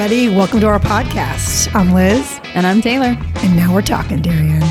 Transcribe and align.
everybody. 0.00 0.34
Welcome 0.34 0.60
to 0.60 0.66
our 0.66 0.78
podcast. 0.78 1.74
I'm 1.74 1.92
Liz. 1.92 2.40
And 2.54 2.66
I'm 2.66 2.80
Taylor. 2.80 3.18
And 3.18 3.54
now 3.54 3.74
we're 3.74 3.82
talking, 3.82 4.22
Darien. 4.22 4.62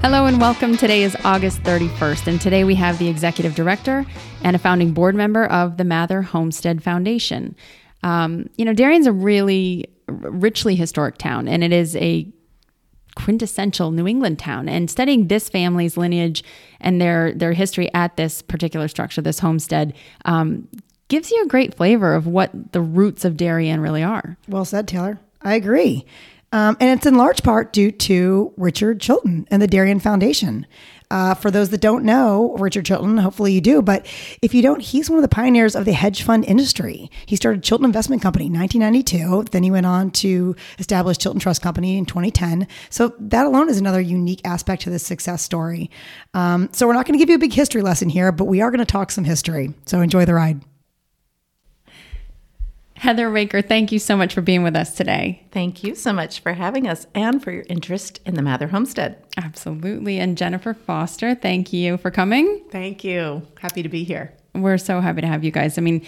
Hello 0.00 0.24
and 0.24 0.40
welcome. 0.40 0.78
Today 0.78 1.02
is 1.02 1.14
August 1.22 1.62
31st, 1.64 2.28
and 2.28 2.40
today 2.40 2.64
we 2.64 2.74
have 2.76 2.98
the 2.98 3.08
executive 3.08 3.54
director 3.54 4.06
and 4.42 4.56
a 4.56 4.58
founding 4.58 4.94
board 4.94 5.14
member 5.14 5.44
of 5.44 5.76
the 5.76 5.84
Mather 5.84 6.22
Homestead 6.22 6.82
Foundation. 6.82 7.54
Um, 8.02 8.48
you 8.56 8.64
know, 8.64 8.72
Darien's 8.72 9.06
a 9.06 9.12
really 9.12 9.86
richly 10.08 10.76
historic 10.76 11.18
town, 11.18 11.46
and 11.46 11.62
it 11.62 11.74
is 11.74 11.94
a 11.96 12.26
quintessential 13.24 13.90
New 13.90 14.06
England 14.06 14.38
town. 14.38 14.68
And 14.68 14.90
studying 14.90 15.28
this 15.28 15.48
family's 15.48 15.96
lineage 15.96 16.42
and 16.80 17.00
their 17.00 17.32
their 17.32 17.52
history 17.52 17.92
at 17.94 18.16
this 18.16 18.42
particular 18.42 18.88
structure, 18.88 19.22
this 19.22 19.38
homestead, 19.38 19.94
um, 20.24 20.68
gives 21.08 21.30
you 21.30 21.42
a 21.42 21.46
great 21.46 21.74
flavor 21.74 22.14
of 22.14 22.26
what 22.26 22.72
the 22.72 22.80
roots 22.80 23.24
of 23.24 23.36
Darien 23.36 23.80
really 23.80 24.02
are. 24.02 24.36
Well 24.48 24.64
said, 24.64 24.88
Taylor. 24.88 25.18
I 25.42 25.54
agree. 25.54 26.04
Um, 26.52 26.76
and 26.80 26.90
it's 26.90 27.06
in 27.06 27.16
large 27.16 27.42
part 27.42 27.72
due 27.72 27.92
to 27.92 28.52
Richard 28.56 29.00
Chilton 29.00 29.46
and 29.50 29.62
the 29.62 29.68
Darien 29.68 30.00
Foundation. 30.00 30.66
Uh, 31.10 31.34
for 31.34 31.50
those 31.50 31.70
that 31.70 31.80
don't 31.80 32.04
know 32.04 32.54
Richard 32.58 32.86
Chilton, 32.86 33.16
hopefully 33.16 33.52
you 33.52 33.60
do, 33.60 33.82
but 33.82 34.06
if 34.42 34.54
you 34.54 34.62
don't, 34.62 34.80
he's 34.80 35.10
one 35.10 35.18
of 35.18 35.22
the 35.22 35.28
pioneers 35.28 35.74
of 35.74 35.84
the 35.84 35.92
hedge 35.92 36.22
fund 36.22 36.44
industry. 36.44 37.10
He 37.26 37.36
started 37.36 37.62
Chilton 37.62 37.84
Investment 37.84 38.22
Company 38.22 38.46
in 38.46 38.52
1992. 38.52 39.50
Then 39.50 39.62
he 39.62 39.70
went 39.70 39.86
on 39.86 40.10
to 40.12 40.54
establish 40.78 41.18
Chilton 41.18 41.40
Trust 41.40 41.62
Company 41.62 41.98
in 41.98 42.06
2010. 42.06 42.68
So 42.90 43.14
that 43.18 43.46
alone 43.46 43.68
is 43.68 43.78
another 43.78 44.00
unique 44.00 44.40
aspect 44.44 44.82
to 44.82 44.90
this 44.90 45.04
success 45.04 45.42
story. 45.42 45.90
Um, 46.34 46.68
so 46.72 46.86
we're 46.86 46.94
not 46.94 47.06
going 47.06 47.18
to 47.18 47.18
give 47.18 47.28
you 47.28 47.36
a 47.36 47.40
big 47.40 47.52
history 47.52 47.82
lesson 47.82 48.08
here, 48.08 48.30
but 48.32 48.44
we 48.44 48.60
are 48.60 48.70
going 48.70 48.78
to 48.78 48.84
talk 48.84 49.10
some 49.10 49.24
history. 49.24 49.74
So 49.86 50.00
enjoy 50.00 50.24
the 50.24 50.34
ride. 50.34 50.60
Heather 53.00 53.30
Raker, 53.30 53.62
thank 53.62 53.92
you 53.92 53.98
so 53.98 54.14
much 54.14 54.34
for 54.34 54.42
being 54.42 54.62
with 54.62 54.76
us 54.76 54.94
today. 54.94 55.42
Thank 55.52 55.82
you 55.82 55.94
so 55.94 56.12
much 56.12 56.40
for 56.40 56.52
having 56.52 56.86
us 56.86 57.06
and 57.14 57.42
for 57.42 57.50
your 57.50 57.64
interest 57.66 58.20
in 58.26 58.34
the 58.34 58.42
Mather 58.42 58.68
Homestead. 58.68 59.16
Absolutely. 59.38 60.18
And 60.18 60.36
Jennifer 60.36 60.74
Foster, 60.74 61.34
thank 61.34 61.72
you 61.72 61.96
for 61.96 62.10
coming. 62.10 62.62
Thank 62.70 63.02
you. 63.02 63.40
Happy 63.58 63.82
to 63.82 63.88
be 63.88 64.04
here. 64.04 64.34
We're 64.54 64.76
so 64.76 65.00
happy 65.00 65.22
to 65.22 65.26
have 65.26 65.44
you 65.44 65.50
guys. 65.50 65.78
I 65.78 65.80
mean, 65.80 66.06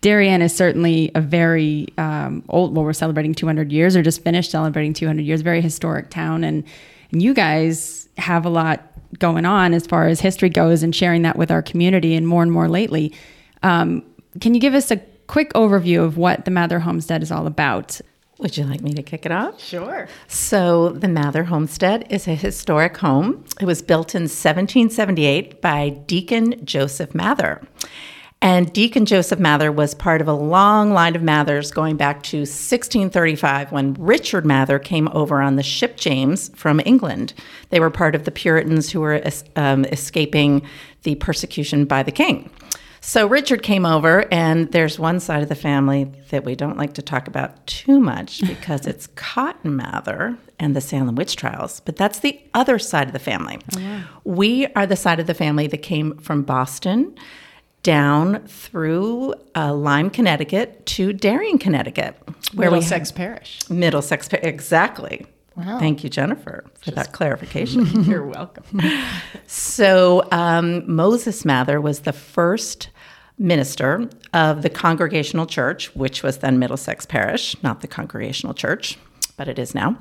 Darien 0.00 0.42
is 0.42 0.52
certainly 0.52 1.12
a 1.14 1.20
very 1.20 1.86
um, 1.98 2.42
old, 2.48 2.74
well, 2.74 2.84
we're 2.84 2.94
celebrating 2.94 3.32
200 3.32 3.70
years 3.70 3.94
or 3.94 4.02
just 4.02 4.24
finished 4.24 4.50
celebrating 4.50 4.92
200 4.92 5.22
years, 5.22 5.40
very 5.40 5.60
historic 5.60 6.10
town. 6.10 6.42
And, 6.42 6.64
and 7.12 7.22
you 7.22 7.32
guys 7.32 8.08
have 8.18 8.44
a 8.44 8.50
lot 8.50 8.82
going 9.20 9.44
on 9.44 9.72
as 9.72 9.86
far 9.86 10.08
as 10.08 10.18
history 10.18 10.48
goes 10.48 10.82
and 10.82 10.96
sharing 10.96 11.22
that 11.22 11.36
with 11.36 11.52
our 11.52 11.62
community 11.62 12.16
and 12.16 12.26
more 12.26 12.42
and 12.42 12.50
more 12.50 12.68
lately. 12.68 13.14
Um, 13.62 14.02
can 14.40 14.52
you 14.52 14.60
give 14.60 14.74
us 14.74 14.90
a 14.90 15.00
quick 15.26 15.52
overview 15.52 16.04
of 16.04 16.16
what 16.16 16.44
the 16.44 16.50
Mather 16.50 16.80
Homestead 16.80 17.22
is 17.22 17.30
all 17.30 17.46
about. 17.46 18.00
Would 18.38 18.56
you 18.56 18.64
like 18.64 18.80
me 18.80 18.92
to 18.94 19.02
kick 19.02 19.24
it 19.24 19.32
off? 19.32 19.60
Sure. 19.60 20.08
So, 20.26 20.90
the 20.90 21.08
Mather 21.08 21.44
Homestead 21.44 22.06
is 22.10 22.26
a 22.26 22.34
historic 22.34 22.96
home. 22.96 23.44
It 23.60 23.64
was 23.64 23.80
built 23.80 24.14
in 24.14 24.22
1778 24.22 25.62
by 25.62 25.90
Deacon 25.90 26.64
Joseph 26.64 27.14
Mather. 27.14 27.62
And 28.42 28.70
Deacon 28.74 29.06
Joseph 29.06 29.38
Mather 29.38 29.72
was 29.72 29.94
part 29.94 30.20
of 30.20 30.28
a 30.28 30.34
long 30.34 30.92
line 30.92 31.16
of 31.16 31.22
Mathers 31.22 31.70
going 31.70 31.96
back 31.96 32.22
to 32.24 32.40
1635 32.40 33.72
when 33.72 33.94
Richard 33.94 34.44
Mather 34.44 34.78
came 34.78 35.08
over 35.12 35.40
on 35.40 35.56
the 35.56 35.62
ship 35.62 35.96
James 35.96 36.50
from 36.50 36.82
England. 36.84 37.32
They 37.70 37.80
were 37.80 37.88
part 37.88 38.14
of 38.14 38.24
the 38.24 38.30
Puritans 38.30 38.90
who 38.90 39.00
were 39.00 39.22
um, 39.56 39.86
escaping 39.86 40.60
the 41.04 41.14
persecution 41.14 41.86
by 41.86 42.02
the 42.02 42.12
king. 42.12 42.50
So 43.06 43.26
Richard 43.26 43.62
came 43.62 43.84
over, 43.84 44.26
and 44.32 44.72
there's 44.72 44.98
one 44.98 45.20
side 45.20 45.42
of 45.42 45.50
the 45.50 45.54
family 45.54 46.10
that 46.30 46.42
we 46.42 46.54
don't 46.54 46.78
like 46.78 46.94
to 46.94 47.02
talk 47.02 47.28
about 47.28 47.64
too 47.66 48.00
much 48.00 48.40
because 48.46 48.86
it's 48.86 49.08
Cotton 49.08 49.76
Mather 49.76 50.38
and 50.58 50.74
the 50.74 50.80
Salem 50.80 51.14
witch 51.14 51.36
trials. 51.36 51.80
But 51.80 51.96
that's 51.96 52.20
the 52.20 52.40
other 52.54 52.78
side 52.78 53.06
of 53.06 53.12
the 53.12 53.18
family. 53.18 53.58
Oh, 53.76 53.78
wow. 53.78 54.04
We 54.24 54.66
are 54.68 54.86
the 54.86 54.96
side 54.96 55.20
of 55.20 55.26
the 55.26 55.34
family 55.34 55.66
that 55.66 55.78
came 55.78 56.16
from 56.16 56.44
Boston 56.44 57.14
down 57.82 58.46
through 58.46 59.34
uh, 59.54 59.74
Lyme, 59.74 60.08
Connecticut 60.08 60.86
to 60.86 61.12
Darien, 61.12 61.58
Connecticut, 61.58 62.16
where 62.54 62.70
we 62.70 62.76
Middlesex 62.76 63.12
Parish. 63.12 63.68
Middlesex, 63.68 64.28
Parish, 64.28 64.46
exactly. 64.46 65.26
Wow. 65.56 65.78
Thank 65.78 66.02
you, 66.02 66.10
Jennifer, 66.10 66.64
for 66.74 66.84
Just, 66.86 66.96
that 66.96 67.12
clarification. 67.12 68.04
You're 68.04 68.26
welcome. 68.26 68.80
so, 69.46 70.26
um, 70.32 70.90
Moses 70.92 71.44
Mather 71.44 71.80
was 71.82 72.00
the 72.00 72.12
first 72.12 72.88
minister 73.38 74.08
of 74.32 74.62
the 74.62 74.70
Congregational 74.70 75.46
Church, 75.46 75.94
which 75.94 76.22
was 76.22 76.38
then 76.38 76.58
Middlesex 76.58 77.06
Parish, 77.06 77.56
not 77.62 77.80
the 77.80 77.88
Congregational 77.88 78.54
Church, 78.54 78.98
but 79.36 79.48
it 79.48 79.58
is 79.58 79.74
now. 79.74 79.98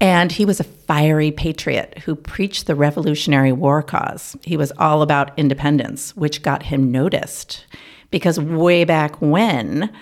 And 0.00 0.30
he 0.30 0.44
was 0.44 0.60
a 0.60 0.64
fiery 0.64 1.32
patriot 1.32 1.98
who 2.04 2.14
preached 2.14 2.66
the 2.66 2.76
Revolutionary 2.76 3.52
War 3.52 3.82
cause. 3.82 4.36
He 4.42 4.56
was 4.56 4.72
all 4.78 5.02
about 5.02 5.36
independence, 5.36 6.16
which 6.16 6.42
got 6.42 6.64
him 6.64 6.92
noticed 6.92 7.66
because 8.10 8.38
way 8.38 8.84
back 8.84 9.20
when 9.20 9.92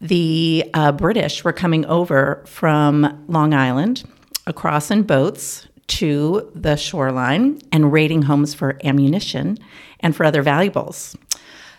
the 0.00 0.68
uh, 0.74 0.92
British 0.92 1.44
were 1.44 1.52
coming 1.52 1.86
over 1.86 2.42
from 2.46 3.24
Long 3.28 3.54
Island 3.54 4.04
across 4.46 4.90
in 4.90 5.02
boats 5.02 5.66
to 5.86 6.50
the 6.54 6.76
shoreline 6.76 7.60
and 7.72 7.92
raiding 7.92 8.22
homes 8.22 8.52
for 8.52 8.78
ammunition 8.84 9.58
and 10.00 10.14
for 10.14 10.24
other 10.24 10.42
valuables. 10.42 11.16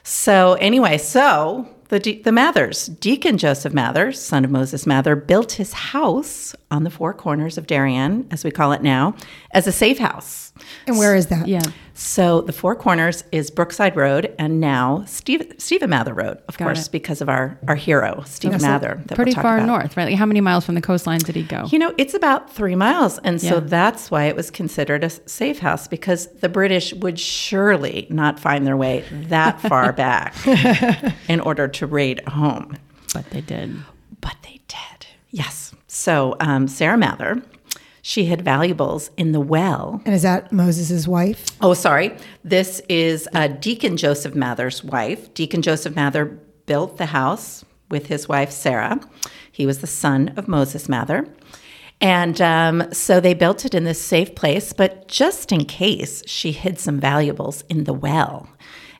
So, 0.09 0.53
anyway, 0.53 0.99
so 0.99 1.67
the, 1.89 1.99
the 1.99 2.31
Mathers, 2.31 2.85
Deacon 2.85 3.37
Joseph 3.37 3.73
Mather, 3.73 4.13
son 4.13 4.45
of 4.45 4.51
Moses 4.51 4.87
Mather, 4.87 5.17
built 5.17 5.51
his 5.51 5.73
house 5.73 6.55
on 6.71 6.85
the 6.85 6.89
four 6.89 7.13
corners 7.13 7.57
of 7.57 7.67
Darien, 7.67 8.25
as 8.31 8.45
we 8.45 8.49
call 8.49 8.71
it 8.71 8.81
now, 8.81 9.15
as 9.51 9.67
a 9.67 9.71
safe 9.73 9.97
house. 9.97 10.53
And 10.87 10.97
where 10.97 11.13
is 11.13 11.27
that? 11.27 11.49
Yeah. 11.49 11.61
So 11.97 12.41
the 12.41 12.53
Four 12.53 12.75
Corners 12.75 13.23
is 13.31 13.49
Brookside 13.49 13.95
Road 13.95 14.31
and 14.37 14.59
now 14.59 15.03
Steve, 15.07 15.51
Stephen 15.57 15.89
Mather 15.89 16.13
Road, 16.13 16.37
of 16.47 16.55
Got 16.55 16.65
course, 16.65 16.85
it. 16.85 16.91
because 16.91 17.21
of 17.21 17.29
our, 17.29 17.59
our 17.67 17.75
hero, 17.75 18.23
Stephen 18.27 18.61
Mather. 18.61 19.01
Pretty 19.15 19.33
we'll 19.33 19.41
far 19.41 19.59
north, 19.65 19.97
right? 19.97 20.05
Like 20.05 20.15
how 20.15 20.27
many 20.27 20.39
miles 20.39 20.63
from 20.63 20.75
the 20.75 20.81
coastline 20.81 21.21
did 21.21 21.35
he 21.35 21.41
go? 21.41 21.65
You 21.71 21.79
know, 21.79 21.95
it's 21.97 22.13
about 22.13 22.53
three 22.53 22.75
miles. 22.75 23.17
And 23.19 23.41
so 23.41 23.55
yeah. 23.55 23.61
that's 23.61 24.11
why 24.11 24.25
it 24.25 24.35
was 24.35 24.51
considered 24.51 25.03
a 25.03 25.09
safe 25.09 25.57
house 25.57 25.87
because 25.87 26.27
the 26.27 26.49
British 26.49 26.93
would 26.93 27.19
surely 27.19 28.05
not 28.11 28.39
find 28.39 28.67
their 28.67 28.77
way 28.77 29.03
that 29.11 29.59
far 29.67 29.91
back 29.91 30.35
in 31.27 31.39
order 31.39 31.67
to 31.67 31.87
raid 31.87 32.21
a 32.27 32.29
home. 32.29 32.77
But 33.11 33.27
they 33.31 33.41
did. 33.41 33.75
But 34.21 34.35
they 34.43 34.61
did. 34.67 35.07
Yes. 35.31 35.73
So 35.87 36.35
um, 36.39 36.67
Sarah 36.67 36.97
Mather 36.97 37.41
she 38.07 38.23
had 38.23 38.41
valuables 38.41 39.11
in 39.17 39.33
the 39.33 39.41
well. 39.41 40.01
And 40.05 40.15
is 40.15 40.21
that 40.21 40.49
Moses's 40.53 41.09
wife? 41.09 41.43
Oh, 41.59 41.73
sorry. 41.73 42.15
This 42.41 42.81
is 42.87 43.27
uh, 43.33 43.47
Deacon 43.47 43.97
Joseph 43.97 44.33
Mather's 44.33 44.81
wife. 44.81 45.33
Deacon 45.33 45.61
Joseph 45.61 45.93
Mather 45.93 46.39
built 46.67 46.95
the 46.95 47.07
house 47.07 47.65
with 47.91 48.05
his 48.05 48.29
wife 48.29 48.49
Sarah. 48.49 49.01
He 49.51 49.65
was 49.65 49.79
the 49.79 49.87
son 49.87 50.29
of 50.37 50.47
Moses 50.47 50.87
Mather. 50.87 51.27
And 51.99 52.39
um, 52.39 52.93
so 52.93 53.19
they 53.19 53.33
built 53.33 53.65
it 53.65 53.75
in 53.75 53.83
this 53.83 54.01
safe 54.01 54.35
place, 54.35 54.71
but 54.71 55.09
just 55.09 55.51
in 55.51 55.65
case, 55.65 56.23
she 56.25 56.53
hid 56.53 56.79
some 56.79 57.01
valuables 57.01 57.63
in 57.63 57.83
the 57.83 57.93
well 57.93 58.47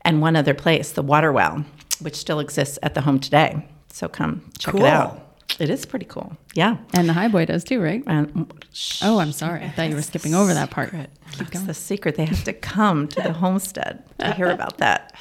and 0.01 0.19
one 0.19 0.35
other 0.35 0.53
place, 0.53 0.91
the 0.91 1.01
water 1.01 1.31
well, 1.31 1.63
which 2.01 2.17
still 2.17 2.41
exists 2.41 2.77
at 2.83 2.93
the 2.93 3.01
home 3.01 3.21
today. 3.21 3.65
So 3.89 4.09
come 4.09 4.51
check 4.59 4.73
cool. 4.73 4.83
it 4.83 4.89
out. 4.89 5.26
It 5.59 5.69
is 5.69 5.85
pretty 5.85 6.05
cool. 6.05 6.37
Yeah. 6.53 6.77
And 6.93 7.09
the 7.09 7.13
high 7.13 7.29
boy 7.29 7.45
does 7.45 7.63
too, 7.63 7.81
right? 7.81 8.03
And, 8.05 8.53
oh, 9.01 9.19
I'm 9.19 9.31
sorry. 9.31 9.63
I 9.63 9.69
thought 9.69 9.89
you 9.89 9.95
were 9.95 10.01
skipping 10.01 10.35
over 10.35 10.53
that 10.53 10.69
part. 10.69 10.91
Keep 10.91 11.09
That's 11.37 11.49
going. 11.49 11.65
the 11.65 11.73
secret. 11.73 12.15
They 12.15 12.25
have 12.25 12.43
to 12.43 12.53
come 12.53 13.07
to 13.07 13.21
the 13.21 13.33
homestead 13.33 14.03
to 14.19 14.33
hear 14.33 14.49
about 14.49 14.77
that. 14.79 15.13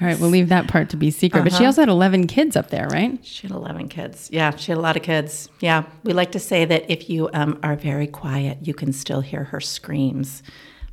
All 0.00 0.06
right, 0.06 0.18
we'll 0.18 0.30
leave 0.30 0.48
that 0.48 0.68
part 0.68 0.88
to 0.90 0.96
be 0.96 1.10
secret. 1.10 1.40
Uh-huh. 1.40 1.44
But 1.44 1.52
she 1.52 1.56
uh-huh. 1.56 1.66
also 1.66 1.82
had 1.82 1.88
11 1.88 2.26
kids 2.26 2.56
up 2.56 2.70
there, 2.70 2.86
right? 2.88 3.18
She 3.24 3.48
had 3.48 3.54
11 3.54 3.88
kids. 3.88 4.30
Yeah, 4.32 4.54
she 4.56 4.72
had 4.72 4.78
a 4.78 4.80
lot 4.80 4.96
of 4.96 5.02
kids. 5.02 5.48
Yeah. 5.60 5.84
We 6.04 6.12
like 6.12 6.32
to 6.32 6.38
say 6.38 6.64
that 6.64 6.90
if 6.90 7.10
you 7.10 7.28
um, 7.34 7.58
are 7.62 7.76
very 7.76 8.06
quiet, 8.06 8.58
you 8.62 8.72
can 8.72 8.92
still 8.92 9.20
hear 9.20 9.44
her 9.44 9.60
screams 9.60 10.42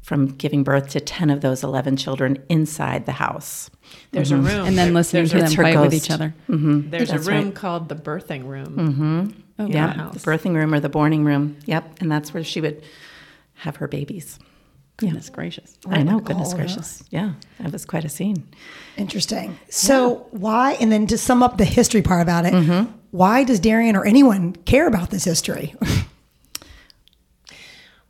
from 0.07 0.27
giving 0.27 0.63
birth 0.63 0.87
to 0.87 1.01
10 1.01 1.29
of 1.29 1.41
those 1.41 1.65
11 1.65 1.97
children 1.97 2.41
inside 2.47 3.05
the 3.05 3.11
house. 3.11 3.69
There's 4.13 4.31
mm-hmm. 4.31 4.47
a 4.47 4.49
room. 4.49 4.65
And 4.65 4.77
then 4.77 4.93
listening 4.93 5.27
to 5.27 5.37
them 5.37 5.51
fight 5.51 5.73
ghost. 5.73 5.83
with 5.83 5.93
each 5.95 6.09
other. 6.09 6.33
Mm-hmm. 6.47 6.91
There's 6.91 7.09
that's 7.09 7.27
a 7.27 7.29
room 7.29 7.47
right. 7.47 7.55
called 7.55 7.89
the 7.89 7.95
birthing 7.95 8.47
room. 8.47 8.77
Mm-hmm. 8.77 9.41
Oh, 9.59 9.65
yeah, 9.67 10.09
the 10.13 10.19
birthing 10.19 10.55
room 10.55 10.73
or 10.73 10.79
the 10.79 10.87
borning 10.87 11.25
room. 11.25 11.57
Yep. 11.65 11.99
And 11.99 12.09
that's 12.09 12.33
where 12.33 12.41
she 12.45 12.61
would 12.61 12.83
have 13.55 13.75
her 13.77 13.89
babies. 13.89 14.39
Goodness 14.95 15.27
yeah. 15.27 15.35
gracious. 15.35 15.77
I 15.85 16.03
know, 16.03 16.21
goodness 16.21 16.53
gracious. 16.53 17.03
Yeah, 17.09 17.33
that 17.59 17.73
was 17.73 17.83
quite 17.83 18.05
a 18.05 18.09
scene. 18.09 18.47
Interesting. 18.95 19.59
So, 19.69 20.19
yeah. 20.31 20.39
why, 20.39 20.71
and 20.79 20.89
then 20.89 21.05
to 21.07 21.17
sum 21.17 21.43
up 21.43 21.57
the 21.57 21.65
history 21.65 22.01
part 22.01 22.21
about 22.21 22.45
it, 22.45 22.53
mm-hmm. 22.53 22.89
why 23.11 23.43
does 23.43 23.59
Darien 23.59 23.97
or 23.97 24.05
anyone 24.05 24.53
care 24.53 24.87
about 24.87 25.09
this 25.09 25.25
history? 25.25 25.75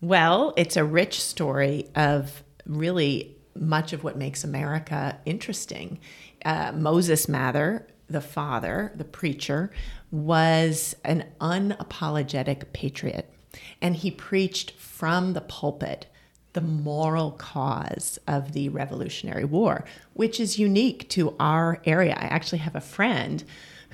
Well, 0.02 0.54
it's 0.58 0.78
a 0.78 0.84
rich 0.84 1.22
story 1.22 1.90
of 1.96 2.44
really 2.66 3.36
much 3.56 3.94
of 3.94 4.04
what 4.04 4.18
makes 4.18 4.44
America 4.44 5.18
interesting. 5.26 6.00
uh, 6.46 6.72
Moses 6.72 7.28
Mather, 7.28 7.88
the 8.08 8.22
father, 8.22 8.94
the 8.96 9.04
preacher, 9.04 9.72
was 10.12 10.96
an 11.04 11.26
unapologetic 11.42 12.72
patriot. 12.74 13.34
And 13.82 13.96
he 13.96 14.12
preached 14.12 14.72
from 14.72 15.34
the 15.34 15.42
pulpit 15.42 16.06
the 16.54 16.62
moral 16.62 17.32
cause 17.32 18.20
of 18.28 18.54
the 18.54 18.70
Revolutionary 18.70 19.46
War, 19.46 19.84
which 20.14 20.40
is 20.40 20.60
unique 20.60 21.10
to 21.10 21.36
our 21.40 21.82
area. 21.86 22.14
I 22.14 22.26
actually 22.26 22.60
have 22.60 22.76
a 22.76 22.82
friend 22.82 23.44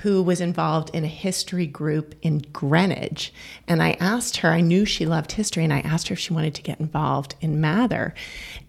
who 0.03 0.21
was 0.21 0.41
involved 0.41 0.89
in 0.93 1.05
a 1.05 1.07
history 1.07 1.65
group 1.65 2.13
in 2.21 2.39
Greenwich. 2.51 3.33
And 3.69 3.81
I 3.81 3.91
asked 4.01 4.35
her, 4.37 4.49
I 4.49 4.59
knew 4.59 4.83
she 4.83 5.05
loved 5.05 5.31
history, 5.31 5.63
and 5.63 5.71
I 5.71 5.79
asked 5.79 6.09
her 6.09 6.13
if 6.13 6.19
she 6.19 6.33
wanted 6.33 6.53
to 6.55 6.61
get 6.61 6.81
involved 6.81 7.35
in 7.39 7.61
Mather. 7.61 8.13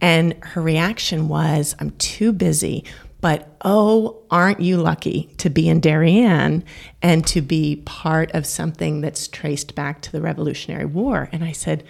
And 0.01 0.37
her 0.45 0.63
reaction 0.63 1.27
was, 1.27 1.75
I'm 1.81 1.91
too 1.99 2.33
busy. 2.33 2.85
But 3.21 3.49
oh, 3.65 4.23
aren't 4.31 4.61
you 4.61 4.77
lucky 4.77 5.29
to 5.39 5.51
be 5.51 5.69
in 5.69 5.81
Darien 5.81 6.63
and 7.03 7.27
to 7.27 7.43
be 7.43 7.83
part 7.85 8.31
of 8.31 8.47
something 8.47 9.01
that's 9.01 9.27
traced 9.27 9.75
back 9.75 10.03
to 10.03 10.13
the 10.13 10.21
Revolutionary 10.21 10.85
War? 10.85 11.29
And 11.33 11.43
I 11.43 11.51
said, 11.51 11.83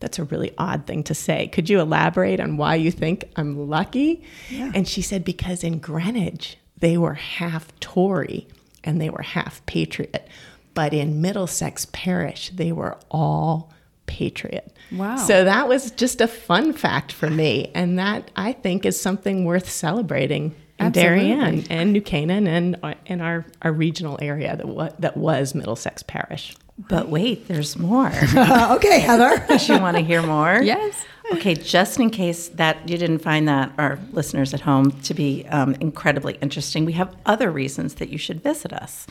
that's 0.00 0.18
a 0.18 0.24
really 0.24 0.52
odd 0.58 0.86
thing 0.86 1.04
to 1.04 1.14
say. 1.14 1.48
Could 1.48 1.70
you 1.70 1.80
elaborate 1.80 2.38
on 2.38 2.58
why 2.58 2.74
you 2.74 2.90
think 2.90 3.24
I'm 3.36 3.70
lucky? 3.70 4.24
Yeah. 4.50 4.72
And 4.74 4.86
she 4.86 5.00
said, 5.00 5.24
because 5.24 5.64
in 5.64 5.78
Greenwich, 5.78 6.58
they 6.80 6.98
were 6.98 7.14
half 7.14 7.72
Tory 7.80 8.46
and 8.84 9.00
they 9.00 9.10
were 9.10 9.22
half 9.22 9.64
patriot. 9.66 10.28
But 10.74 10.94
in 10.94 11.20
Middlesex 11.20 11.86
Parish, 11.92 12.50
they 12.50 12.72
were 12.72 12.98
all 13.10 13.72
patriot. 14.06 14.76
Wow. 14.92 15.16
So 15.16 15.44
that 15.44 15.68
was 15.68 15.90
just 15.92 16.20
a 16.20 16.26
fun 16.26 16.72
fact 16.72 17.12
for 17.12 17.30
me. 17.30 17.70
And 17.74 17.98
that 17.98 18.30
I 18.36 18.52
think 18.52 18.84
is 18.84 19.00
something 19.00 19.44
worth 19.44 19.68
celebrating 19.68 20.54
in 20.80 20.92
Darien 20.92 21.66
and 21.70 21.92
New 21.92 22.00
Canaan 22.00 22.46
and, 22.46 22.76
uh, 22.82 22.94
in 23.06 23.20
our, 23.20 23.44
our 23.62 23.72
regional 23.72 24.18
area 24.20 24.56
that, 24.56 24.66
wa- 24.66 24.90
that 24.98 25.16
was 25.16 25.54
Middlesex 25.54 26.02
Parish. 26.02 26.56
But 26.88 27.08
wait, 27.08 27.48
there's 27.48 27.78
more. 27.78 28.08
okay, 28.36 29.00
Heather. 29.00 29.44
Does 29.46 29.68
you 29.68 29.78
want 29.78 29.96
to 29.96 30.02
hear 30.02 30.22
more? 30.22 30.60
Yes. 30.62 31.04
Okay, 31.32 31.54
just 31.54 32.00
in 32.00 32.10
case 32.10 32.48
that 32.48 32.88
you 32.88 32.98
didn't 32.98 33.20
find 33.20 33.46
that, 33.46 33.70
our 33.78 34.00
listeners 34.12 34.52
at 34.52 34.60
home, 34.60 34.90
to 35.02 35.14
be 35.14 35.46
um, 35.46 35.74
incredibly 35.74 36.34
interesting, 36.42 36.84
we 36.84 36.92
have 36.94 37.14
other 37.24 37.52
reasons 37.52 37.94
that 37.94 38.08
you 38.08 38.18
should 38.18 38.42
visit 38.42 38.72
us. 38.72 39.06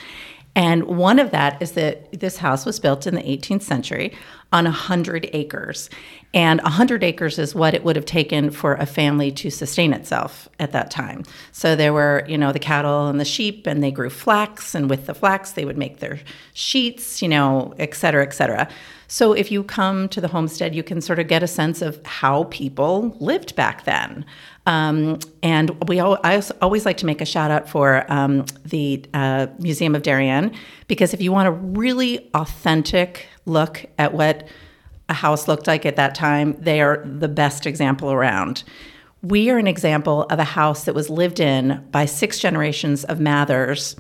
And 0.60 0.84
one 0.84 1.20
of 1.20 1.32
that 1.32 1.62
is 1.62 1.72
that 1.72 2.20
this 2.20 2.36
house 2.36 2.66
was 2.66 2.82
built 2.82 3.08
in 3.08 3.16
the 3.16 3.22
18th 3.22 3.62
century 3.62 4.14
on 4.52 4.66
100 4.66 5.30
acres. 5.32 5.90
And 6.34 6.62
100 6.64 7.02
acres 7.02 7.40
is 7.40 7.56
what 7.56 7.74
it 7.74 7.86
would 7.86 7.96
have 7.96 8.04
taken 8.04 8.52
for 8.52 8.74
a 8.74 8.86
family 8.86 9.32
to 9.32 9.50
sustain 9.50 9.94
itself 9.94 10.50
at 10.60 10.74
that 10.74 10.92
time. 10.92 11.24
So 11.54 11.78
there 11.78 11.94
were, 11.94 12.26
you 12.28 12.38
know, 12.38 12.52
the 12.52 12.60
cattle 12.60 13.08
and 13.08 13.22
the 13.22 13.26
sheep, 13.26 13.68
and 13.68 13.82
they 13.82 13.90
grew 13.90 14.10
flax, 14.10 14.76
and 14.76 14.90
with 14.90 15.06
the 15.06 15.14
flax, 15.14 15.54
they 15.54 15.64
would 15.64 15.78
make 15.78 16.00
their 16.00 16.20
sheets, 16.54 17.22
you 17.22 17.30
know, 17.30 17.74
et 17.80 17.96
cetera, 17.96 18.24
et 18.24 18.34
cetera. 18.34 18.68
So 19.12 19.34
if 19.34 19.52
you 19.52 19.64
come 19.64 20.08
to 20.10 20.22
the 20.22 20.28
homestead, 20.28 20.76
you 20.76 20.84
can 20.84 21.02
sort 21.02 21.18
of 21.18 21.28
get 21.28 21.42
a 21.42 21.48
sense 21.48 21.82
of 21.82 22.00
how 22.06 22.44
people 22.46 23.18
lived 23.20 23.56
back 23.56 23.84
then. 23.84 24.24
Um, 24.68 25.18
and 25.42 25.72
we 25.90 26.00
all, 26.00 26.20
I 26.24 26.42
always 26.62 26.86
like 26.86 26.98
to 26.98 27.08
make 27.08 27.20
a 27.20 27.26
shout 27.26 27.50
out 27.50 27.68
for 27.68 28.06
um, 28.08 28.46
the 28.64 29.04
uh, 29.16 29.48
Museum 29.58 29.96
of 29.96 30.04
Darien 30.04 30.54
because 30.88 31.16
if 31.16 31.22
you 31.22 31.32
want 31.32 31.48
a 31.48 31.52
really 31.52 32.30
authentic 32.36 33.28
look 33.48 33.84
at 33.98 34.14
what 34.14 34.48
a 35.10 35.16
house 35.16 35.48
looked 35.48 35.66
like 35.66 35.88
at 35.88 35.96
that 35.96 36.14
time, 36.14 36.56
they 36.60 36.80
are 36.80 37.04
the 37.04 37.28
best 37.28 37.66
example 37.66 38.12
around. 38.12 38.64
We 39.24 39.50
are 39.50 39.58
an 39.58 39.68
example 39.68 40.28
of 40.30 40.38
a 40.38 40.44
house 40.44 40.86
that 40.86 40.94
was 40.94 41.10
lived 41.10 41.40
in 41.40 41.84
by 41.90 42.06
six 42.06 42.38
generations 42.38 43.06
of 43.06 43.20
Mathers 43.20 43.96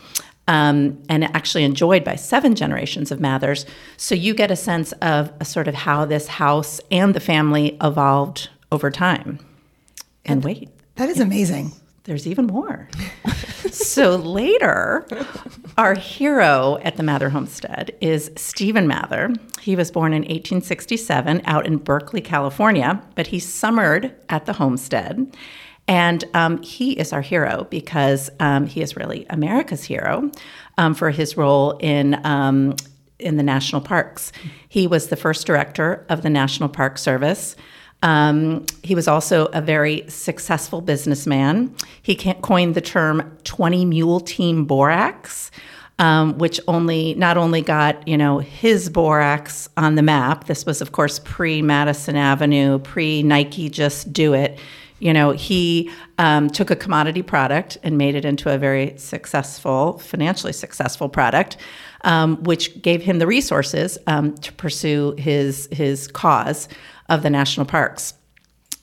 um, 0.50 1.01
and 1.07 1.24
actually 1.36 1.63
enjoyed 1.63 2.04
by 2.04 2.16
seven 2.16 2.56
generations 2.56 3.12
of 3.12 3.19
Mathers. 3.19 3.68
So 3.98 4.16
you 4.16 4.34
get 4.34 4.50
a 4.50 4.56
sense 4.56 4.92
of 4.94 5.31
a 5.40 5.46
sort 5.46 5.68
of 5.68 5.75
how 5.75 6.06
this 6.06 6.28
house 6.28 6.81
and 6.90 7.13
the 7.13 7.19
family 7.19 7.78
evolved 7.81 8.50
over 8.72 8.90
time. 8.90 9.40
And 10.25 10.44
wait, 10.44 10.69
that 10.96 11.07
is 11.07 11.19
amazing. 11.19 11.72
There's 12.06 12.25
even 12.25 12.48
more. 12.48 12.90
so 13.72 14.16
later, 14.16 15.06
our 15.78 15.94
hero 15.94 16.80
at 16.81 16.98
the 16.98 17.04
Mather 17.04 17.30
homestead 17.30 17.96
is 18.01 18.31
Stephen 18.36 18.88
Mather. 18.88 19.31
He 19.62 19.75
was 19.75 19.92
born 19.92 20.13
in 20.13 20.24
1867 20.24 21.44
out 21.46 21.68
in 21.68 21.78
Berkeley, 21.78 22.22
California, 22.22 23.00
but 23.13 23.28
he 23.28 23.38
summered 23.38 24.16
at 24.30 24.48
the 24.48 24.54
homestead. 24.54 25.31
And 25.89 26.24
um, 26.36 26.62
he 26.62 26.91
is 26.91 27.12
our 27.12 27.21
hero 27.21 27.65
because 27.71 28.30
um, 28.39 28.68
he 28.68 28.81
is 28.81 28.95
really 28.95 29.25
America's 29.31 29.83
hero 29.83 30.30
um, 30.77 30.94
for 30.94 31.09
his 31.09 31.36
role 31.36 31.77
in 31.80 32.24
um, 32.25 32.75
in 33.18 33.38
the 33.38 33.44
national 33.44 33.81
parks. 33.81 34.31
He 34.69 34.86
was 34.86 35.07
the 35.07 35.15
first 35.15 35.47
director 35.47 36.06
of 36.07 36.21
the 36.21 36.30
National 36.30 36.69
Park 36.69 37.00
Service. 37.00 37.56
Um, 38.03 38.68
he 38.83 38.94
was 38.94 39.07
also 39.07 39.47
a 39.47 39.62
very 39.62 40.06
successful 40.07 40.80
businessman. 40.80 41.75
He 42.03 42.15
coined 42.15 42.75
the 42.75 42.81
term 42.81 43.38
20 43.44 43.83
mule 43.83 44.19
team 44.19 44.65
borax. 44.65 45.51
Um, 45.97 46.38
which 46.38 46.62
only 46.69 47.13
not 47.15 47.36
only 47.36 47.62
got 47.62 48.07
you 48.07 48.18
know 48.18 48.38
his 48.38 48.89
borax 48.89 49.68
on 49.75 49.95
the 49.95 50.01
map. 50.01 50.45
This 50.45 50.65
was, 50.65 50.80
of 50.80 50.94
course, 50.94 51.19
pre 51.19 51.62
Madison 51.62 52.15
Avenue, 52.15 52.80
pre 52.80 53.21
Nike. 53.21 53.69
Just 53.69 54.13
do 54.13 54.33
it. 54.33 54.57
You 55.00 55.13
know, 55.13 55.31
he 55.31 55.90
um, 56.18 56.50
took 56.50 56.69
a 56.69 56.75
commodity 56.75 57.22
product 57.22 57.78
and 57.84 57.98
made 57.98 58.16
it 58.16 58.25
into 58.25 58.54
a 58.54 58.57
very 58.57 58.98
successful, 58.98 59.98
financially 60.00 60.54
successful 60.54 61.10
product, 61.10 61.57
um, 62.01 62.44
which 62.44 62.81
gave 62.81 63.01
him 63.01 63.19
the 63.19 63.28
resources 63.28 63.98
um, 64.07 64.36
to 64.38 64.51
pursue 64.54 65.16
his 65.18 65.68
his 65.72 66.07
cause 66.07 66.68
of 67.07 67.24
the 67.24 67.30
national 67.30 67.66
parks. 67.66 68.13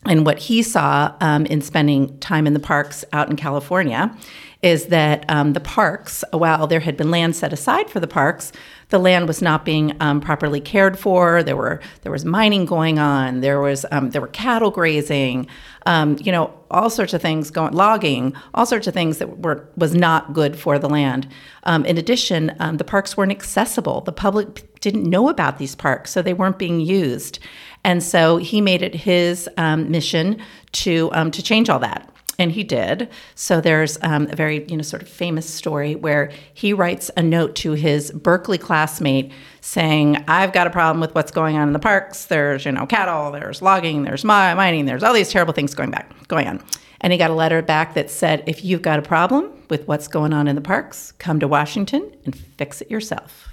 And 0.04 0.24
what 0.24 0.38
he 0.38 0.62
saw 0.62 1.14
um, 1.20 1.46
in 1.46 1.60
spending 1.60 2.18
time 2.18 2.46
in 2.46 2.54
the 2.54 2.60
parks 2.60 3.04
out 3.12 3.28
in 3.28 3.36
California 3.36 4.16
is 4.62 4.86
that 4.86 5.24
um, 5.28 5.52
the 5.52 5.60
parks, 5.60 6.24
while 6.32 6.66
there 6.66 6.80
had 6.80 6.96
been 6.96 7.10
land 7.10 7.36
set 7.36 7.52
aside 7.52 7.90
for 7.90 8.00
the 8.00 8.06
parks, 8.06 8.52
the 8.88 8.98
land 8.98 9.28
was 9.28 9.42
not 9.42 9.64
being 9.64 9.96
um, 10.00 10.20
properly 10.20 10.60
cared 10.60 10.98
for. 10.98 11.42
There 11.42 11.56
were 11.56 11.80
there 12.02 12.12
was 12.12 12.24
mining 12.24 12.66
going 12.66 12.98
on. 12.98 13.40
There 13.40 13.60
was 13.60 13.84
um, 13.90 14.10
there 14.10 14.20
were 14.20 14.28
cattle 14.28 14.70
grazing. 14.70 15.46
Um, 15.86 16.16
you 16.20 16.32
know 16.32 16.52
all 16.70 16.90
sorts 16.90 17.14
of 17.14 17.22
things 17.22 17.50
going 17.50 17.72
logging. 17.72 18.34
All 18.54 18.66
sorts 18.66 18.86
of 18.86 18.94
things 18.94 19.18
that 19.18 19.38
were 19.38 19.68
was 19.76 19.94
not 19.94 20.32
good 20.32 20.58
for 20.58 20.78
the 20.78 20.88
land. 20.88 21.28
Um, 21.62 21.84
in 21.84 21.96
addition, 21.96 22.54
um, 22.58 22.76
the 22.76 22.84
parks 22.84 23.16
weren't 23.16 23.32
accessible. 23.32 24.00
The 24.02 24.12
public 24.12 24.80
didn't 24.80 25.04
know 25.08 25.28
about 25.28 25.58
these 25.58 25.74
parks, 25.74 26.10
so 26.10 26.22
they 26.22 26.34
weren't 26.34 26.58
being 26.58 26.80
used. 26.80 27.38
And 27.84 28.02
so 28.02 28.36
he 28.36 28.60
made 28.60 28.82
it 28.82 28.94
his 28.94 29.48
um, 29.56 29.90
mission 29.90 30.42
to 30.72 31.10
to 31.10 31.42
change 31.42 31.70
all 31.70 31.78
that 31.78 32.10
and 32.38 32.52
he 32.52 32.64
did. 32.64 33.08
So 33.34 33.60
there's 33.60 33.98
um, 34.02 34.28
a 34.30 34.36
very, 34.36 34.64
you 34.66 34.76
know, 34.76 34.82
sort 34.82 35.02
of 35.02 35.08
famous 35.08 35.48
story 35.48 35.94
where 35.94 36.30
he 36.54 36.72
writes 36.72 37.10
a 37.16 37.22
note 37.22 37.56
to 37.56 37.72
his 37.72 38.10
Berkeley 38.10 38.58
classmate 38.58 39.32
saying, 39.60 40.22
"I've 40.28 40.52
got 40.52 40.66
a 40.66 40.70
problem 40.70 41.00
with 41.00 41.14
what's 41.14 41.30
going 41.30 41.56
on 41.56 41.68
in 41.68 41.72
the 41.72 41.78
parks. 41.78 42.26
There's, 42.26 42.64
you 42.64 42.72
know, 42.72 42.86
cattle, 42.86 43.32
there's 43.32 43.62
logging, 43.62 44.02
there's 44.02 44.24
mining, 44.24 44.86
there's 44.86 45.02
all 45.02 45.14
these 45.14 45.30
terrible 45.30 45.54
things 45.54 45.74
going 45.74 45.90
back, 45.90 46.12
going 46.28 46.46
on." 46.46 46.62
And 47.00 47.12
he 47.12 47.18
got 47.18 47.30
a 47.30 47.34
letter 47.34 47.62
back 47.62 47.94
that 47.94 48.10
said, 48.10 48.42
"If 48.46 48.64
you've 48.64 48.82
got 48.82 48.98
a 48.98 49.02
problem 49.02 49.50
with 49.68 49.86
what's 49.88 50.08
going 50.08 50.32
on 50.32 50.48
in 50.48 50.54
the 50.54 50.62
parks, 50.62 51.12
come 51.12 51.40
to 51.40 51.48
Washington 51.48 52.10
and 52.24 52.36
fix 52.36 52.80
it 52.80 52.90
yourself." 52.90 53.48